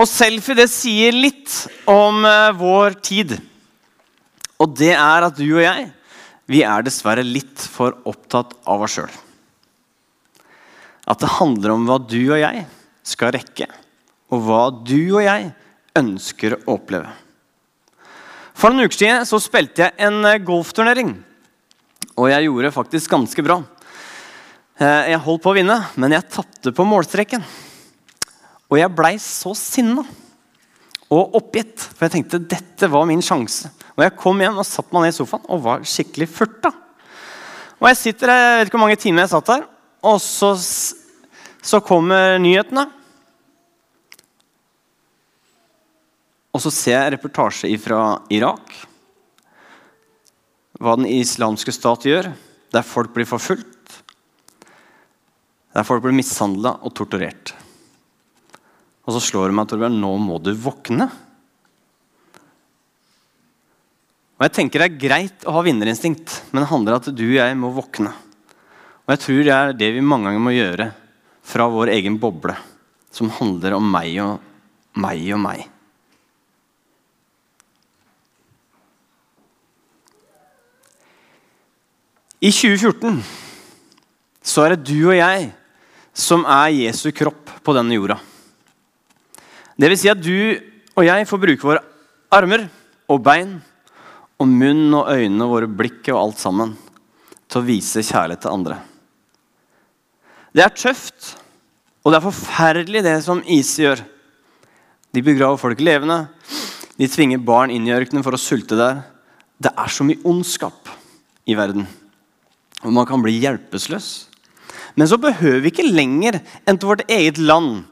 Og 0.00 0.08
selfie 0.08 0.56
det 0.56 0.70
sier 0.72 1.12
litt 1.12 1.52
om 1.90 2.24
uh, 2.24 2.50
vår 2.56 2.96
tid. 3.04 3.36
Og 4.62 4.72
det 4.78 4.94
er 4.96 5.28
at 5.28 5.36
du 5.36 5.46
og 5.50 5.60
jeg 5.62 5.90
vi 6.50 6.62
er 6.66 6.84
dessverre 6.84 7.22
litt 7.24 7.62
for 7.70 7.94
opptatt 8.08 8.54
av 8.68 8.82
oss 8.84 8.96
sjøl. 8.98 9.12
At 11.08 11.22
det 11.22 11.34
handler 11.38 11.74
om 11.74 11.86
hva 11.88 11.98
du 12.02 12.20
og 12.20 12.40
jeg 12.40 12.64
skal 13.06 13.32
rekke, 13.36 13.68
og 14.32 14.46
hva 14.46 14.62
du 14.74 14.98
og 15.16 15.22
jeg 15.24 15.50
ønsker 15.98 16.56
å 16.56 16.76
oppleve. 16.76 17.10
For 18.58 18.70
noen 18.70 18.86
uker 18.86 18.98
siden 18.98 19.28
så 19.28 19.40
spilte 19.42 19.86
jeg 19.86 19.96
en 20.06 20.22
eh, 20.28 20.40
golfturnering. 20.44 21.14
Og 22.16 22.28
jeg 22.30 22.46
gjorde 22.46 22.74
faktisk 22.74 23.12
ganske 23.12 23.44
bra. 23.44 23.60
Eh, 24.80 25.12
jeg 25.12 25.22
holdt 25.24 25.44
på 25.44 25.52
å 25.52 25.56
vinne, 25.56 25.78
men 26.00 26.16
jeg 26.16 26.28
tapte 26.32 26.72
på 26.74 26.86
målstreken. 26.88 27.44
Og 28.72 28.78
jeg 28.80 28.94
blei 28.96 29.14
så 29.20 29.52
sinna 29.58 30.04
og 31.12 31.34
oppgitt, 31.36 31.76
for 31.76 32.06
jeg 32.06 32.14
tenkte 32.14 32.40
dette 32.40 32.88
var 32.88 33.04
min 33.08 33.20
sjanse. 33.24 33.68
Og 33.92 34.04
Jeg 34.06 34.16
kom 34.16 34.40
hjem 34.40 34.62
og 34.62 34.64
satte 34.64 34.94
meg 34.94 35.04
ned 35.04 35.12
i 35.12 35.18
sofaen 35.18 35.44
og 35.52 35.60
var 35.66 35.84
skikkelig 35.84 36.28
furta. 36.32 36.72
Og 37.82 37.88
Jeg 37.90 37.98
sitter, 38.00 38.32
jeg 38.32 38.58
vet 38.58 38.70
ikke 38.70 38.78
hvor 38.78 38.86
mange 38.86 39.00
timer 39.02 39.26
jeg 39.26 39.32
satt 39.34 39.50
der, 39.50 39.66
og 40.08 40.18
så, 40.24 40.54
så 41.60 41.80
kommer 41.84 42.38
nyhetene. 42.40 42.86
Og 46.52 46.64
så 46.64 46.72
ser 46.72 46.98
jeg 46.98 47.14
reportasje 47.16 47.76
fra 47.80 48.00
Irak. 48.32 48.72
Hva 50.82 50.96
den 50.98 51.06
islamske 51.06 51.70
stat 51.74 52.06
gjør, 52.08 52.32
der 52.74 52.86
folk 52.86 53.12
blir 53.14 53.28
forfulgt. 53.28 54.00
Der 55.72 55.86
folk 55.86 56.02
blir 56.04 56.16
mishandla 56.16 56.74
og 56.82 56.94
torturert. 56.98 57.52
Og 59.06 59.14
så 59.14 59.22
slår 59.22 59.50
det 59.50 59.58
meg 59.58 59.68
Torbjørn, 59.70 60.00
nå 60.02 60.10
må 60.22 60.38
du 60.42 60.50
våkne. 60.58 61.06
Og 64.38 64.46
Jeg 64.48 64.54
tenker 64.56 64.82
det 64.82 64.88
er 64.90 65.00
greit 65.04 65.46
å 65.46 65.54
ha 65.54 65.62
vinnerinstinkt, 65.62 66.34
men 66.50 66.64
det 66.64 66.70
handler 66.72 66.96
om 66.96 67.02
at 67.02 67.10
du 67.14 67.24
og 67.28 67.38
jeg 67.38 67.58
må 67.58 67.70
våkne. 67.76 68.10
Og 69.06 69.14
jeg 69.14 69.22
tror 69.22 69.42
det 69.46 69.54
er 69.54 69.76
det 69.78 69.90
vi 69.94 70.02
mange 70.02 70.30
ganger 70.30 70.42
må 70.42 70.54
gjøre 70.54 70.88
fra 71.46 71.66
vår 71.70 71.92
egen 71.94 72.18
boble, 72.22 72.56
som 73.14 73.30
handler 73.38 73.78
om 73.78 73.86
meg 73.86 74.18
og 74.22 74.98
meg 74.98 75.22
og 75.34 75.42
meg. 75.46 75.71
I 82.42 82.50
2014 82.50 83.20
så 84.42 84.64
er 84.64 84.72
det 84.74 84.88
du 84.88 84.96
og 85.12 85.14
jeg 85.14 85.44
som 86.10 86.42
er 86.42 86.72
Jesu 86.74 87.12
kropp 87.14 87.52
på 87.62 87.74
denne 87.76 87.94
jorda. 87.94 88.16
Det 89.78 89.90
vil 89.92 90.00
si 90.00 90.10
at 90.10 90.18
du 90.18 90.58
og 90.98 91.06
jeg 91.06 91.28
får 91.30 91.42
bruke 91.44 91.68
våre 91.68 91.84
armer 92.34 92.64
og 93.06 93.22
bein 93.22 93.54
og 94.42 94.50
munn 94.50 94.90
og 94.90 95.12
øyne 95.14 95.46
og 95.46 95.54
våre 95.54 95.70
blikk 95.70 96.10
og 96.10 96.18
alt 96.18 96.42
sammen 96.42 96.74
til 97.46 97.62
å 97.62 97.64
vise 97.68 98.02
kjærlighet 98.02 98.42
til 98.42 98.56
andre. 98.56 98.80
Det 100.50 100.66
er 100.66 100.74
tøft, 100.74 101.36
og 102.02 102.10
det 102.10 102.18
er 102.18 102.26
forferdelig, 102.26 103.06
det 103.06 103.16
som 103.22 103.46
ISI 103.46 103.86
gjør. 103.86 104.02
De 105.14 105.22
begraver 105.22 105.62
folk 105.62 105.78
levende. 105.78 106.24
De 106.98 107.06
tvinger 107.06 107.38
barn 107.38 107.70
inn 107.70 107.86
i 107.86 107.94
ørkenen 107.94 108.26
for 108.26 108.34
å 108.34 108.46
sulte 108.50 108.76
der. 108.76 109.04
Det 109.62 109.70
er 109.70 109.94
så 109.94 110.04
mye 110.04 110.20
ondskap 110.26 110.90
i 111.46 111.54
verden 111.54 111.86
og 112.82 112.92
man 112.94 113.06
kan 113.08 113.22
bli 113.22 113.38
hjelpeløs. 113.38 114.10
Men 114.94 115.08
så 115.08 115.18
behøver 115.20 115.62
vi 115.62 115.72
ikke 115.72 115.88
lenger 115.88 116.40
enn 116.66 116.78
til 116.78 116.90
vårt 116.90 117.06
eget 117.10 117.38
land, 117.40 117.84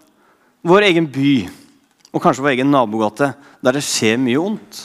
vår 0.67 0.91
egen 0.91 1.07
by 1.11 1.35
og 2.11 2.23
kanskje 2.23 2.45
vår 2.45 2.57
egen 2.57 2.73
nabogate, 2.73 3.33
der 3.63 3.77
det 3.77 3.85
skjer 3.87 4.19
mye 4.21 4.41
ondt. 4.41 4.83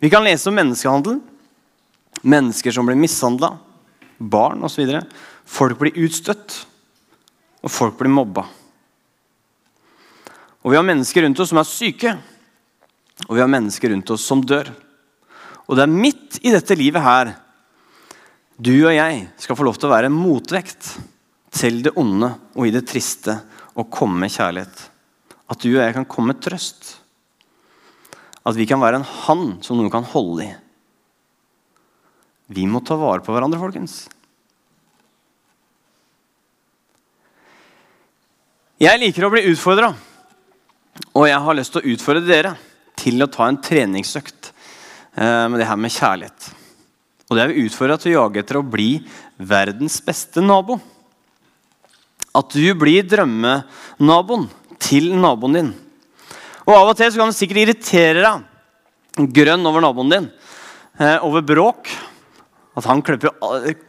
Vi 0.00 0.08
kan 0.12 0.24
lese 0.24 0.48
om 0.48 0.56
menneskehandel, 0.56 1.18
mennesker 2.22 2.72
som 2.72 2.86
blir 2.88 2.98
mishandla, 2.98 3.56
barn 4.20 4.62
osv. 4.64 4.86
Folk 5.44 5.80
blir 5.80 5.98
utstøtt, 6.06 6.62
og 7.60 7.72
folk 7.72 7.98
blir 7.98 8.12
mobba. 8.12 8.46
Og 10.60 10.72
vi 10.72 10.78
har 10.78 10.86
mennesker 10.86 11.24
rundt 11.24 11.40
oss 11.42 11.50
som 11.52 11.60
er 11.60 11.68
syke, 11.68 12.14
og 13.26 13.34
vi 13.34 13.42
har 13.42 13.50
mennesker 13.50 13.92
rundt 13.92 14.14
oss 14.14 14.24
som 14.24 14.44
dør. 14.44 14.70
Og 15.68 15.76
det 15.76 15.84
er 15.84 15.92
midt 15.92 16.40
i 16.44 16.52
dette 16.54 16.76
livet 16.78 17.02
her 17.04 17.34
du 18.60 18.74
og 18.74 18.92
jeg 18.92 19.24
skal 19.40 19.56
få 19.56 19.64
lov 19.64 19.78
til 19.80 19.88
å 19.88 19.94
være 19.94 20.10
en 20.10 20.16
motvekt 20.16 20.94
til 21.56 21.80
det 21.84 21.94
onde 21.98 22.28
og 22.54 22.68
i 22.68 22.72
det 22.74 22.84
triste 22.88 23.38
og 23.78 23.88
komme 23.92 24.20
med 24.20 24.32
kjærlighet. 24.34 24.82
At 25.50 25.62
du 25.64 25.70
og 25.72 25.80
jeg 25.80 25.96
kan 25.96 26.08
komme 26.08 26.34
med 26.34 26.42
trøst. 26.44 26.98
At 28.46 28.56
vi 28.56 28.66
kan 28.68 28.80
være 28.82 29.00
en 29.00 29.08
han 29.24 29.44
som 29.64 29.80
noen 29.80 29.92
kan 29.92 30.06
holde 30.12 30.44
i. 30.44 30.50
Vi 32.50 32.66
må 32.66 32.82
ta 32.84 32.98
vare 32.98 33.22
på 33.24 33.32
hverandre, 33.32 33.60
folkens. 33.62 34.02
Jeg 38.80 39.00
liker 39.00 39.26
å 39.26 39.32
bli 39.32 39.44
utfordra, 39.50 39.90
og 41.12 41.26
jeg 41.28 41.44
har 41.44 41.56
lyst 41.56 41.74
til 41.74 41.82
å 41.82 41.92
utfordre 41.94 42.24
dere 42.24 42.54
til 43.00 43.20
å 43.20 43.28
ta 43.30 43.46
en 43.48 43.60
treningsøkt 43.60 44.50
eh, 44.50 45.46
med 45.52 45.60
det 45.60 45.68
her 45.68 45.78
med 45.80 45.92
kjærlighet. 45.92 46.48
Og 47.30 47.38
det 47.38 47.44
er 47.44 47.52
vi 47.52 47.62
utfordra 47.68 47.94
til 48.02 48.16
å 48.16 48.24
jage 48.24 48.42
etter 48.42 48.58
å 48.58 48.66
bli 48.66 48.96
verdens 49.38 50.00
beste 50.02 50.42
nabo. 50.42 50.80
At 52.34 52.50
du 52.50 52.74
blir 52.78 53.06
drømmenaboen 53.06 54.48
til 54.82 55.12
naboen 55.14 55.54
din. 55.54 55.70
Og 56.66 56.74
Av 56.74 56.90
og 56.90 56.98
til 56.98 57.14
kan 57.14 57.30
du 57.30 57.36
sikkert 57.36 57.62
irritere 57.62 58.24
deg 58.26 59.30
grønn 59.34 59.66
over 59.66 59.84
naboen 59.84 60.10
din. 60.10 60.28
Eh, 60.98 61.22
over 61.22 61.46
bråk. 61.46 61.90
At 62.78 62.86
han 62.90 63.02
klipper 63.02 63.32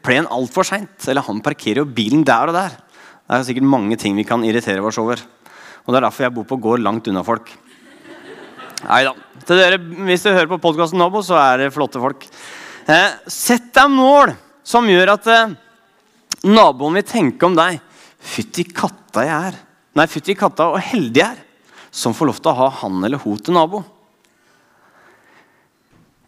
plenen 0.05 0.29
altfor 0.29 0.65
seint. 0.67 1.01
Eller 1.09 1.25
han 1.25 1.41
parkerer 1.41 1.81
jo 1.81 1.89
bilen 1.89 2.25
der 2.27 2.53
og 2.53 2.57
der. 2.57 2.77
Det 2.77 3.39
er 3.39 3.49
sikkert 3.49 3.69
mange 3.73 3.97
ting 3.97 4.17
vi 4.17 4.27
kan 4.27 4.45
irritere 4.45 4.85
oss 4.85 5.01
over. 5.01 5.21
Og 5.85 5.93
Det 5.93 5.97
er 5.97 6.05
derfor 6.05 6.27
jeg 6.27 6.35
bor 6.35 6.45
på 6.45 6.61
gård 6.61 6.85
langt 6.85 7.09
unna 7.09 7.25
folk. 7.25 7.49
Nei 8.85 9.03
da. 9.05 9.13
Hvis 10.05 10.25
du 10.25 10.29
hører 10.29 10.49
på 10.49 10.61
podkasten 10.61 10.97
Nabo, 11.01 11.21
så 11.25 11.37
er 11.37 11.57
det 11.63 11.73
flotte 11.73 12.01
folk. 12.01 12.25
Eh, 12.87 13.11
sett 13.27 13.69
deg 13.75 13.91
mål 13.93 14.33
som 14.63 14.87
gjør 14.89 15.13
at 15.13 15.29
eh, 15.29 15.53
naboen 16.47 16.97
vil 16.99 17.07
tenke 17.07 17.45
om 17.45 17.55
deg. 17.57 17.79
Fytti 18.21 18.65
katta 18.69 19.25
jeg 19.27 19.51
er. 19.51 19.61
Nei, 19.97 20.07
fytti 20.09 20.35
katta 20.37 20.71
og 20.71 20.81
heldig 20.81 21.21
jeg 21.21 21.29
er 21.35 21.47
som 21.91 22.15
får 22.15 22.29
lov 22.29 22.37
til 22.39 22.53
å 22.53 22.59
ha 22.61 22.69
han 22.81 23.03
eller 23.03 23.19
hun 23.21 23.39
til 23.43 23.55
nabo. 23.57 23.83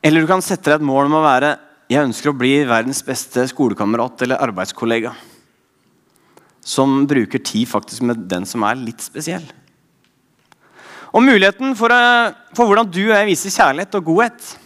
Eller 0.04 0.20
du 0.24 0.28
kan 0.28 0.44
sette 0.44 0.68
deg 0.68 0.82
et 0.82 0.86
mål 0.86 1.08
om 1.08 1.22
å 1.22 1.24
være 1.24 1.54
jeg 1.92 2.08
ønsker 2.10 2.32
å 2.32 2.38
bli 2.38 2.56
verdens 2.68 3.04
beste 3.06 3.46
skolekamerat 3.52 4.26
eller 4.26 4.42
arbeidskollega. 4.44 5.14
Som 6.64 7.04
bruker 7.08 7.44
tid 7.44 7.68
faktisk 7.70 8.06
med 8.08 8.26
den 8.32 8.48
som 8.50 8.64
er 8.68 8.80
litt 8.80 9.04
spesiell. 9.04 9.46
Og 11.14 11.22
Muligheten 11.22 11.76
for, 11.78 11.92
eh, 11.92 12.34
for 12.56 12.66
hvordan 12.66 12.90
du 12.90 13.04
og 13.06 13.16
jeg 13.16 13.30
viser 13.30 13.54
kjærlighet 13.54 13.96
og 13.96 14.06
godhet, 14.06 14.58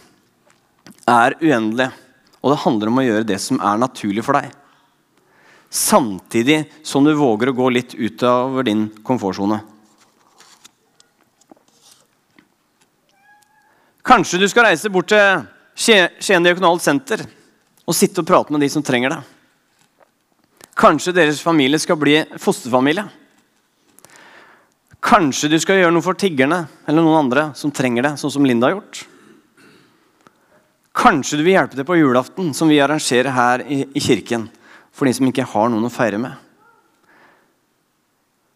er 1.08 1.36
uendelig. 1.40 1.88
Og 2.38 2.52
det 2.52 2.62
handler 2.62 2.90
om 2.90 3.00
å 3.00 3.06
gjøre 3.06 3.26
det 3.26 3.38
som 3.42 3.60
er 3.64 3.80
naturlig 3.80 4.24
for 4.26 4.38
deg. 4.38 4.52
Samtidig 5.68 6.62
som 6.86 7.04
du 7.04 7.12
våger 7.16 7.50
å 7.50 7.56
gå 7.56 7.68
litt 7.74 7.96
utover 7.98 8.64
din 8.68 8.86
komfortsone. 9.04 9.60
Kanskje 14.08 14.40
du 14.40 14.46
skal 14.48 14.70
reise 14.70 14.88
bort 14.92 15.10
til 15.12 15.44
Skien 15.78 16.46
diakonalt 16.46 16.82
senter 16.82 17.20
og 17.88 17.94
sitte 17.94 18.22
og 18.22 18.28
prate 18.28 18.54
med 18.54 18.64
de 18.64 18.70
som 18.72 18.82
trenger 18.82 19.12
det. 19.12 19.18
Kanskje 20.78 21.14
deres 21.14 21.42
familie 21.42 21.78
skal 21.82 21.98
bli 22.00 22.16
fosterfamilie. 22.38 23.04
Kanskje 25.04 25.50
du 25.52 25.58
skal 25.62 25.78
gjøre 25.80 25.94
noe 25.94 26.04
for 26.04 26.18
tiggerne 26.18 26.64
eller 26.86 27.04
noen 27.04 27.20
andre 27.20 27.44
som 27.58 27.72
trenger 27.74 28.06
det, 28.06 28.16
sånn 28.18 28.32
som 28.34 28.46
Linda 28.46 28.68
har 28.68 28.78
gjort. 28.78 29.04
Kanskje 30.98 31.38
du 31.38 31.44
vil 31.46 31.54
hjelpe 31.54 31.78
til 31.78 31.86
på 31.86 31.96
julaften, 32.00 32.50
som 32.56 32.70
vi 32.70 32.80
arrangerer 32.82 33.30
her 33.30 33.62
i, 33.70 33.84
i 33.86 34.02
kirken. 34.02 34.48
For 34.90 35.06
de 35.06 35.14
som 35.14 35.28
ikke 35.28 35.46
har 35.46 35.70
noen 35.70 35.86
å 35.86 35.92
feire 35.92 36.18
med. 36.18 36.34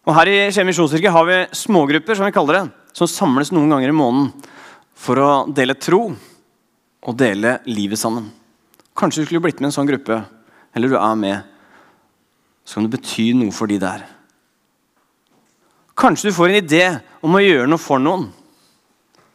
Og 0.03 0.17
Her 0.17 0.27
i 0.27 0.39
Skien 0.51 0.67
misjonskirke 0.67 1.13
har 1.15 1.27
vi 1.29 1.37
smågrupper 1.55 2.19
som 2.19 2.27
vi 2.27 2.35
kaller 2.35 2.59
det, 2.59 2.63
som 2.99 3.07
samles 3.07 3.53
noen 3.55 3.71
ganger 3.71 3.93
i 3.93 3.95
måneden 3.95 4.33
for 4.99 5.21
å 5.23 5.29
dele 5.47 5.79
tro 5.79 6.09
og 6.11 7.19
dele 7.19 7.61
livet 7.71 8.01
sammen. 8.01 8.27
Kanskje 8.99 9.23
du 9.23 9.29
skulle 9.29 9.45
blitt 9.45 9.63
med 9.63 9.69
i 9.69 9.71
en 9.71 9.77
sånn 9.79 9.87
gruppe, 9.87 10.19
eller 10.75 10.91
du 10.91 10.99
er 10.99 11.15
med. 11.19 11.47
Så 12.67 12.81
kan 12.81 12.89
det 12.89 12.97
bety 12.97 13.29
noe 13.39 13.55
for 13.55 13.71
de 13.71 13.79
der. 13.83 14.03
Kanskje 15.99 16.31
du 16.31 16.35
får 16.35 16.51
en 16.51 16.59
idé 16.59 16.85
om 17.23 17.39
å 17.39 17.43
gjøre 17.43 17.71
noe 17.71 17.83
for 17.83 18.03
noen. 18.03 18.27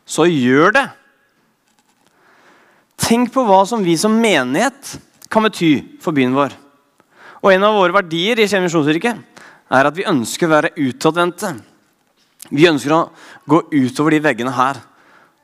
Så 0.03 0.27
gjør 0.27 0.75
det! 0.75 0.87
Tenk 3.07 3.29
på 3.31 3.45
hva 3.47 3.61
som 3.63 3.85
vi 3.85 3.93
som 3.95 4.17
menighet 4.19 4.97
kan 5.31 5.45
bety 5.45 5.99
for 6.03 6.15
byen 6.15 6.35
vår. 6.35 6.51
Og 7.39 7.53
En 7.53 7.63
av 7.63 7.77
våre 7.77 7.95
verdier 7.95 8.41
i 8.41 8.47
Skien 8.49 8.67
er 8.67 9.87
at 9.87 9.95
vi 9.95 10.07
ønsker 10.07 10.47
å 10.47 10.51
være 10.51 10.73
utadvendte. 10.75 11.53
Vi 12.51 12.67
ønsker 12.67 12.91
å 12.91 13.07
gå 13.47 13.61
utover 13.71 14.11
de 14.11 14.19
veggene 14.23 14.51
her 14.51 14.81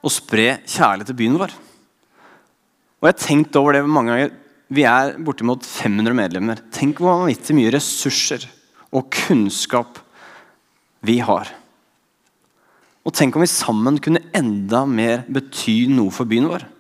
og 0.04 0.12
spre 0.12 0.60
kjærlighet 0.68 1.08
til 1.08 1.20
byen 1.22 1.40
vår. 1.40 1.56
Og 3.00 3.08
Jeg 3.08 3.14
har 3.14 3.28
tenkt 3.28 3.56
over 3.56 3.78
det 3.78 3.86
mange 3.88 4.12
ganger. 4.12 4.36
Vi 4.68 4.84
er 4.84 5.16
bortimot 5.24 5.64
500 5.64 6.20
medlemmer. 6.20 6.60
Tenk 6.72 7.00
hvor 7.00 7.22
vanvittig 7.22 7.56
mye 7.56 7.72
ressurser 7.72 8.44
og 8.92 9.08
kunnskap 9.08 10.04
vi 11.00 11.22
har. 11.24 11.48
Og 13.08 13.16
tenk 13.16 13.36
om 13.36 13.44
vi 13.44 13.52
sammen 13.52 14.00
kunne 14.04 14.28
enda 14.36 14.84
mer 14.88 15.24
bety 15.32 15.86
noe 15.88 16.12
for 16.12 16.28
byen 16.28 16.52
vår. 16.52 16.73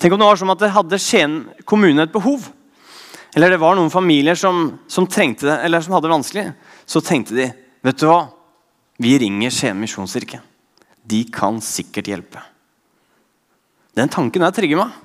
Tenk 0.00 0.14
om 0.16 0.22
det 0.22 0.28
var 0.30 0.38
som 0.40 0.50
at 0.54 0.62
det 0.62 0.72
hadde 0.72 0.98
Skien 1.02 1.34
kommune 1.68 2.06
et 2.06 2.12
behov. 2.12 2.46
Eller 3.36 3.52
det 3.52 3.60
var 3.60 3.76
noen 3.76 3.92
familier 3.92 4.38
som, 4.38 4.78
som, 4.88 5.06
trengte 5.06 5.46
det, 5.46 5.58
eller 5.66 5.84
som 5.84 5.94
hadde 5.94 6.08
det 6.08 6.14
vanskelig. 6.14 6.46
Så 6.88 7.02
tenkte 7.04 7.36
de 7.36 7.50
vet 7.84 8.00
du 8.00 8.06
hva? 8.08 8.22
Vi 9.00 9.12
ringer 9.20 9.52
Skien 9.52 9.78
misjonskirke. 9.80 10.40
De 11.04 11.20
kan 11.32 11.60
sikkert 11.64 12.08
hjelpe. 12.08 12.40
Den 13.96 14.10
tanken 14.12 14.44
der 14.44 14.56
trigger 14.56 14.80
meg. 14.80 14.96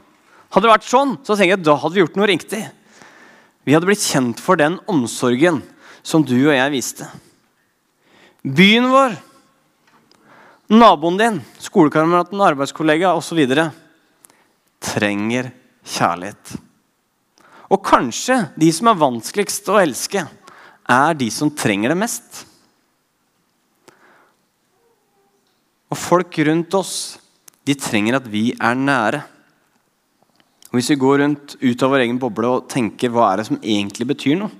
Hadde 0.53 0.67
det 0.67 0.73
vært 0.77 0.87
sånn, 0.87 1.15
så 1.27 1.35
tenker 1.35 1.57
jeg 1.57 1.65
da 1.67 1.77
hadde 1.81 1.97
vi 1.97 2.03
gjort 2.05 2.17
noe 2.19 2.31
riktig. 2.31 2.63
Vi 3.67 3.75
hadde 3.75 3.89
blitt 3.89 4.03
kjent 4.03 4.39
for 4.39 4.59
den 4.59 4.77
omsorgen 4.91 5.59
som 6.05 6.23
du 6.23 6.37
og 6.37 6.53
jeg 6.55 6.71
viste. 6.71 7.07
Byen 8.45 8.91
vår, 8.93 9.15
naboen 10.71 11.17
din, 11.19 11.39
skolekameraten, 11.59 12.43
arbeidskollega 12.45 13.15
osv. 13.17 13.41
trenger 14.85 15.51
kjærlighet. 15.85 16.55
Og 17.73 17.81
kanskje 17.85 18.37
de 18.59 18.69
som 18.73 18.91
er 18.91 18.99
vanskeligst 19.01 19.69
å 19.73 19.79
elske, 19.81 20.25
er 20.85 21.17
de 21.17 21.29
som 21.33 21.49
trenger 21.49 21.91
det 21.91 21.97
mest. 21.97 22.43
Og 25.89 25.97
folk 25.97 26.37
rundt 26.45 26.75
oss, 26.77 26.95
de 27.65 27.73
trenger 27.77 28.19
at 28.19 28.27
vi 28.29 28.51
er 28.53 28.77
nære. 28.77 29.21
Og 30.69 30.77
Hvis 30.77 30.91
vi 30.91 31.01
går 31.01 31.21
rundt 31.23 31.55
ut 31.61 31.83
av 31.83 31.93
vår 31.93 32.03
egen 32.05 32.19
boble 32.21 32.51
og 32.51 32.67
tenker 32.69 33.13
hva 33.13 33.31
er 33.31 33.41
det 33.41 33.47
som 33.47 33.61
egentlig 33.61 34.09
betyr 34.09 34.35
noe 34.41 34.51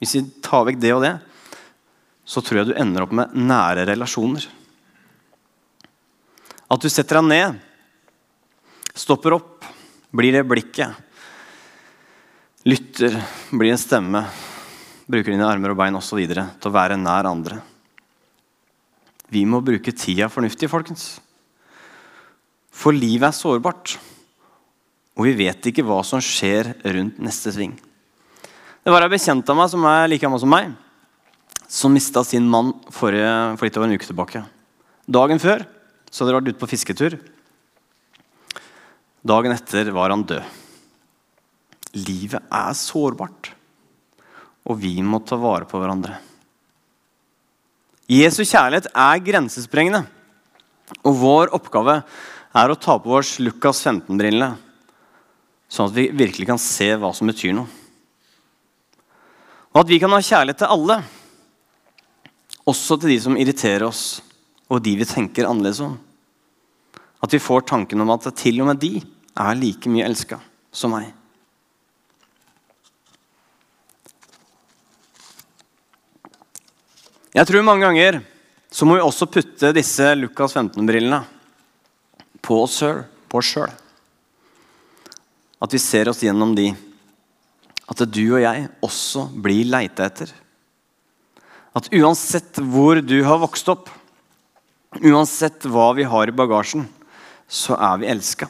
Hvis 0.00 0.14
vi 0.16 0.22
tar 0.42 0.64
vekk 0.66 0.78
det 0.82 0.94
og 0.96 1.02
det, 1.04 1.12
så 2.24 2.40
tror 2.40 2.62
jeg 2.62 2.70
du 2.70 2.78
ender 2.80 3.04
opp 3.04 3.12
med 3.14 3.34
nære 3.36 3.84
relasjoner. 3.86 4.46
At 6.72 6.82
du 6.82 6.88
setter 6.90 7.20
deg 7.20 7.28
ned, 7.28 7.60
stopper 8.94 9.36
opp, 9.36 9.66
blir 10.12 10.34
det 10.36 10.44
blikket, 10.48 10.92
lytter, 12.68 13.16
blir 13.50 13.72
en 13.72 13.80
stemme, 13.80 14.24
bruker 15.08 15.32
dine 15.32 15.48
armer 15.48 15.72
og 15.72 15.80
bein 15.80 15.98
osv. 15.98 16.20
til 16.28 16.70
å 16.70 16.74
være 16.74 17.00
nær 17.00 17.28
andre. 17.28 17.60
Vi 19.32 19.44
må 19.48 19.62
bruke 19.64 19.94
tida 19.96 20.28
fornuftig, 20.28 20.68
folkens. 20.68 21.16
For 22.72 22.92
livet 22.92 23.30
er 23.30 23.36
sårbart. 23.36 23.96
Og 25.16 25.28
vi 25.28 25.34
vet 25.44 25.68
ikke 25.68 25.84
hva 25.84 26.00
som 26.04 26.20
skjer 26.24 26.74
rundt 26.84 27.20
neste 27.20 27.52
sving. 27.52 27.74
Det 28.82 28.92
var 28.92 29.04
ei 29.04 29.12
bekjent 29.12 29.48
av 29.48 29.56
meg 29.56 29.70
som 29.72 29.84
er 29.88 30.08
like 30.08 30.24
gammel 30.24 30.40
som 30.42 30.50
meg, 30.52 30.72
som 31.70 31.92
mista 31.94 32.24
sin 32.26 32.48
mann 32.50 32.72
forrige, 32.92 33.32
for 33.56 33.68
litt 33.68 33.76
over 33.78 33.88
en 33.88 33.96
uke 33.96 34.08
tilbake. 34.08 34.42
Dagen 35.06 35.40
før 35.40 35.64
så 36.10 36.24
hadde 36.24 36.32
de 36.32 36.38
vært 36.38 36.50
ute 36.52 36.60
på 36.60 36.70
fisketur. 36.72 37.16
Dagen 39.22 39.54
etter 39.54 39.90
var 39.94 40.10
han 40.10 40.24
død. 40.26 40.42
Livet 42.02 42.42
er 42.48 42.74
sårbart, 42.74 43.52
og 44.66 44.80
vi 44.80 44.96
må 45.04 45.20
ta 45.22 45.36
vare 45.38 45.68
på 45.68 45.78
hverandre. 45.78 46.16
Jesu 48.10 48.42
kjærlighet 48.42 48.90
er 48.90 49.22
grensesprengende, 49.24 50.02
og 51.06 51.16
vår 51.20 51.54
oppgave 51.54 52.00
er 52.52 52.72
å 52.72 52.78
ta 52.80 52.98
på 53.00 53.14
oss 53.20 53.38
Lukas 53.40 53.80
15-brillene 53.86 54.52
Sånn 55.72 55.88
at 55.88 55.94
vi 55.96 56.10
virkelig 56.12 56.50
kan 56.50 56.58
se 56.60 56.90
hva 57.00 57.08
som 57.16 57.30
betyr 57.30 57.54
noe. 57.56 57.64
Og 59.72 59.78
at 59.80 59.88
vi 59.88 59.96
kan 60.02 60.12
ha 60.12 60.18
kjærlighet 60.20 60.58
til 60.60 60.74
alle. 60.74 60.98
Også 62.68 62.98
til 63.00 63.14
de 63.14 63.16
som 63.24 63.38
irriterer 63.40 63.86
oss, 63.86 64.20
og 64.68 64.82
de 64.84 64.92
vi 65.00 65.06
tenker 65.08 65.48
annerledes 65.48 65.80
om. 65.80 65.94
At 67.22 67.34
vi 67.34 67.40
får 67.42 67.66
tanken 67.70 68.02
om 68.02 68.10
at 68.14 68.26
til 68.36 68.60
og 68.62 68.72
med 68.72 68.80
de 68.82 68.96
er 68.98 69.58
like 69.58 69.90
mye 69.90 70.06
elska 70.08 70.40
som 70.74 70.92
meg. 70.94 71.12
Jeg 77.32 77.48
tror 77.48 77.64
mange 77.64 77.86
ganger 77.86 78.20
så 78.72 78.84
må 78.88 78.98
vi 78.98 79.04
også 79.04 79.28
putte 79.30 79.70
disse 79.76 80.04
Lukas 80.16 80.56
15-brillene 80.56 81.22
på 82.42 82.58
oss 82.64 82.80
sjøl. 82.82 83.72
At 85.62 85.72
vi 85.72 85.80
ser 85.80 86.10
oss 86.10 86.22
gjennom 86.24 86.56
de. 86.56 86.72
At 87.88 88.02
du 88.08 88.24
og 88.34 88.42
jeg 88.42 88.66
også 88.84 89.26
blir 89.44 89.68
leita 89.68 90.08
etter. 90.08 90.32
At 91.76 91.88
uansett 91.92 92.58
hvor 92.60 93.00
du 93.00 93.18
har 93.24 93.40
vokst 93.40 93.68
opp, 93.72 93.88
uansett 95.00 95.64
hva 95.72 95.92
vi 95.96 96.04
har 96.08 96.28
i 96.28 96.36
bagasjen, 96.36 96.84
så 97.52 97.76
er 97.76 97.98
vi 98.00 98.08
elska. 98.08 98.48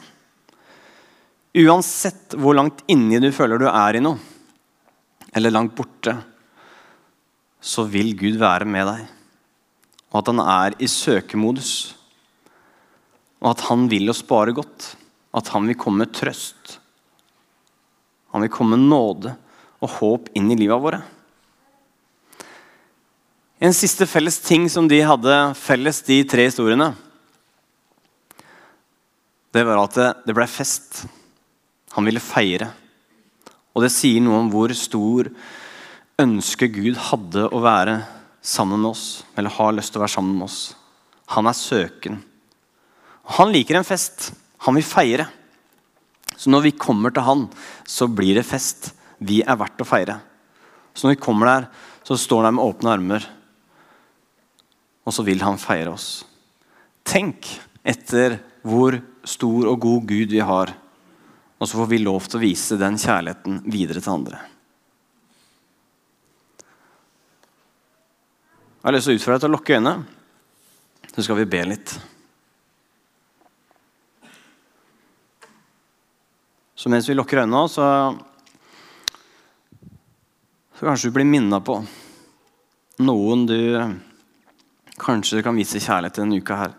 Uansett 1.63 2.37
hvor 2.39 2.55
langt 2.57 2.85
inni 2.89 3.19
du 3.21 3.29
føler 3.35 3.59
du 3.61 3.67
er 3.69 3.99
i 3.99 4.03
noe, 4.03 4.17
eller 5.35 5.53
langt 5.53 5.75
borte, 5.77 6.15
så 7.63 7.85
vil 7.89 8.13
Gud 8.17 8.39
være 8.41 8.67
med 8.69 8.87
deg. 8.89 9.03
Og 10.13 10.21
at 10.21 10.29
han 10.31 10.41
er 10.43 10.77
i 10.83 10.87
søkemodus. 10.89 11.73
Og 13.41 13.51
at 13.53 13.63
han 13.69 13.87
vil 13.91 14.11
oss 14.13 14.21
bare 14.27 14.53
godt. 14.55 14.93
At 15.33 15.49
han 15.55 15.65
vil 15.67 15.77
komme 15.79 16.03
med 16.03 16.13
trøst 16.13 16.77
han 18.33 18.41
vil 18.41 18.49
komme 18.49 18.73
med 18.73 18.89
nåde 18.89 19.35
og 19.83 19.91
håp 19.99 20.31
inn 20.33 20.49
i 20.49 20.57
livet 20.57 20.81
våre. 20.81 21.03
En 23.61 23.75
siste 23.77 24.07
felles 24.09 24.39
ting 24.41 24.65
som 24.71 24.87
de 24.89 24.97
hadde 25.05 25.35
felles, 25.55 26.01
de 26.07 26.17
tre 26.27 26.47
historiene, 26.49 26.89
det 29.53 29.63
var 29.67 29.83
at 29.83 29.99
det 30.25 30.33
ble 30.35 30.47
fest. 30.49 31.03
Han 31.93 32.07
ville 32.07 32.23
feire. 32.23 32.71
Og 33.73 33.85
det 33.85 33.93
sier 33.93 34.21
noe 34.21 34.41
om 34.41 34.49
hvor 34.53 34.73
stor 34.77 35.29
ønske 36.21 36.69
Gud 36.73 36.97
hadde 37.09 37.47
å 37.49 37.61
være 37.63 37.99
sammen 38.43 38.81
med 38.81 38.91
oss, 38.91 39.23
eller 39.37 39.53
har 39.55 39.75
lyst 39.77 39.93
til 39.93 40.01
å 40.01 40.03
være 40.03 40.15
sammen 40.15 40.35
med 40.37 40.47
oss. 40.49 40.59
Han 41.33 41.47
er 41.49 41.57
søken. 41.57 42.19
Han 43.37 43.53
liker 43.53 43.79
en 43.79 43.87
fest. 43.87 44.31
Han 44.65 44.77
vil 44.77 44.85
feire. 44.85 45.29
Så 46.35 46.51
når 46.51 46.67
vi 46.67 46.77
kommer 46.77 47.13
til 47.13 47.25
han, 47.25 47.47
så 47.87 48.09
blir 48.09 48.35
det 48.37 48.47
fest. 48.47 48.91
Vi 49.23 49.41
er 49.45 49.59
verdt 49.59 49.81
å 49.81 49.87
feire. 49.87 50.17
Så 50.93 51.07
når 51.07 51.15
vi 51.15 51.23
kommer 51.23 51.49
der, 51.49 51.69
så 52.03 52.17
står 52.19 52.43
han 52.43 52.51
der 52.51 52.57
med 52.57 52.65
åpne 52.67 52.93
armer, 52.93 53.27
og 55.03 55.15
så 55.15 55.23
vil 55.25 55.41
han 55.43 55.59
feire 55.59 55.93
oss. 55.93 56.23
Tenk 57.07 57.47
etter 57.83 58.37
hvor 58.63 58.95
stor 59.27 59.67
og 59.71 59.79
god 59.83 60.07
Gud 60.07 60.31
vi 60.31 60.39
har, 60.43 60.71
og 61.59 61.67
så 61.67 61.77
får 61.77 61.89
vi 61.91 61.99
lov 62.03 62.25
til 62.27 62.39
å 62.39 62.43
vise 62.43 62.79
den 62.79 62.97
kjærligheten 62.99 63.61
videre 63.71 64.03
til 64.03 64.15
andre. 64.15 64.39
Jeg 68.83 68.89
har 68.89 68.95
lyst 68.97 69.07
til 69.07 69.15
å 69.15 69.19
utfordre 69.19 69.37
deg 69.37 69.43
til 69.43 69.51
å 69.51 69.55
lukke 69.55 69.77
øynene, 69.77 69.95
så 71.13 71.23
skal 71.23 71.39
vi 71.39 71.49
be 71.53 71.61
litt. 71.69 71.93
Så 76.75 76.91
mens 76.91 77.07
vi 77.07 77.15
lukker 77.15 77.43
øynene, 77.45 77.63
så, 77.71 77.85
så 80.75 80.87
kanskje 80.87 81.11
du 81.11 81.15
blir 81.15 81.29
minna 81.29 81.61
på 81.63 81.77
noen 83.03 83.45
du 83.47 83.59
kanskje 84.99 85.43
kan 85.45 85.55
vise 85.55 85.79
kjærlighet 85.79 86.17
til 86.17 86.25
denne 86.25 86.43
uka 86.43 86.59
her. 86.59 86.75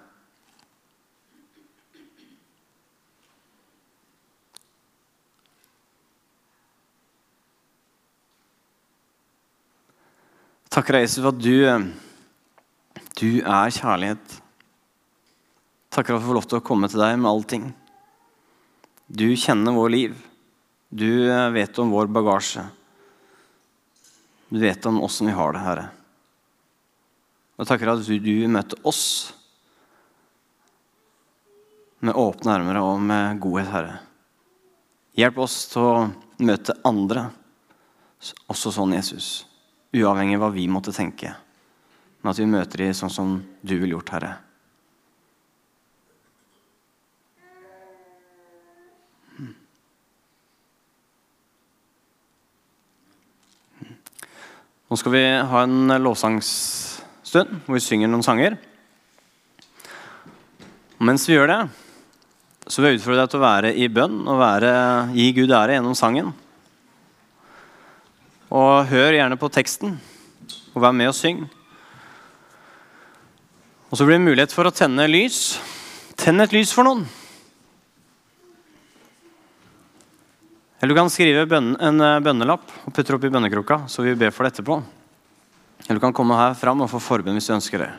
Takker 10.74 10.96
deg, 10.96 11.04
Jesus, 11.04 11.20
for 11.22 11.30
at 11.30 11.38
du, 11.38 11.54
du 13.20 13.28
er 13.46 13.74
kjærlighet. 13.76 14.32
Takker 15.94 16.16
for 16.16 16.18
at 16.18 16.24
vi 16.24 16.26
får 16.32 16.38
lov 16.40 16.48
til 16.50 16.58
å 16.58 16.64
komme 16.66 16.90
til 16.90 16.98
deg 16.98 17.14
med 17.20 17.30
allting. 17.30 17.68
Du 19.06 19.28
kjenner 19.38 19.76
vår 19.76 19.94
liv. 19.94 20.16
Du 20.90 21.30
vet 21.54 21.78
om 21.78 21.94
vår 21.94 22.10
bagasje. 22.10 22.66
Du 24.50 24.58
vet 24.64 24.90
om 24.90 24.98
åssen 25.06 25.30
vi 25.30 25.36
har 25.38 25.54
det, 25.54 25.62
Herre. 25.62 25.86
Og 27.54 27.70
takker 27.70 27.94
at 27.94 28.02
du, 28.02 28.18
du 28.18 28.50
møter 28.50 28.82
oss 28.82 29.06
med 32.02 32.18
åpne 32.18 32.58
armer 32.58 32.82
og 32.82 32.98
med 32.98 33.38
godhet, 33.46 33.70
Herre. 33.70 33.96
Hjelp 35.14 35.42
oss 35.46 35.64
til 35.70 35.86
å 35.86 35.96
møte 36.42 36.80
andre 36.82 37.28
også 38.50 38.74
sånn, 38.74 38.98
Jesus. 38.98 39.44
Uavhengig 39.94 40.38
av 40.38 40.42
hva 40.42 40.54
vi 40.54 40.64
måtte 40.70 40.94
tenke. 40.94 41.30
Men 42.22 42.32
at 42.32 42.40
vi 42.40 42.48
møter 42.50 42.82
dem 42.82 42.96
sånn 42.96 43.12
som 43.12 43.36
du 43.62 43.76
ville 43.76 43.94
gjort, 43.94 44.10
Herre. 44.16 44.32
Nå 54.94 54.98
skal 55.00 55.14
vi 55.14 55.24
ha 55.50 55.60
en 55.64 55.90
lovsangsstund 56.04 57.64
hvor 57.64 57.74
vi 57.74 57.82
synger 57.82 58.10
noen 58.10 58.22
sanger. 58.22 58.54
Og 61.00 61.06
mens 61.08 61.24
vi 61.26 61.34
gjør 61.34 61.50
det, 61.50 61.62
så 62.70 62.80
vil 62.80 62.92
jeg 62.92 63.00
utfordre 63.00 63.24
deg 63.24 63.32
til 63.32 63.40
å 63.40 63.44
være 63.44 63.72
i 63.74 63.88
bønn 63.90 64.20
og 64.22 64.38
være, 64.38 64.70
gi 65.16 65.32
Gud 65.36 65.54
ære 65.56 65.78
gjennom 65.78 65.96
sangen. 65.98 66.30
Og 68.54 68.86
hør 68.86 69.16
gjerne 69.16 69.38
på 69.40 69.50
teksten, 69.50 69.96
og 70.74 70.82
vær 70.84 70.94
med 70.94 71.10
og 71.10 71.16
syng. 71.18 71.42
Og 73.90 73.98
så 73.98 74.06
blir 74.06 74.20
det 74.20 74.26
mulighet 74.28 74.54
for 74.54 74.66
å 74.66 74.74
tenne 74.74 75.08
lys. 75.10 75.56
Tenn 76.18 76.42
et 76.42 76.54
lys 76.54 76.70
for 76.74 76.86
noen. 76.86 77.02
Eller 80.78 80.94
du 80.94 80.98
kan 80.98 81.10
skrive 81.10 81.46
en 81.48 82.02
eh, 82.04 82.22
bønnelapp 82.22 82.72
og 82.84 82.92
putte 82.92 83.16
det 83.16 83.30
i 83.30 83.32
bønnekroka, 83.32 83.84
så 83.88 84.04
vi 84.04 84.14
ber 84.18 84.34
for 84.34 84.44
det 84.44 84.54
etterpå. 84.54 84.82
Eller 85.86 85.98
du 85.98 86.02
kan 86.02 86.14
komme 86.16 86.36
her 86.38 86.58
fram 86.58 86.82
og 86.84 86.90
få 86.92 87.00
forbønn 87.02 87.38
hvis 87.38 87.48
du 87.48 87.54
ønsker 87.56 87.86
det. 87.86 87.92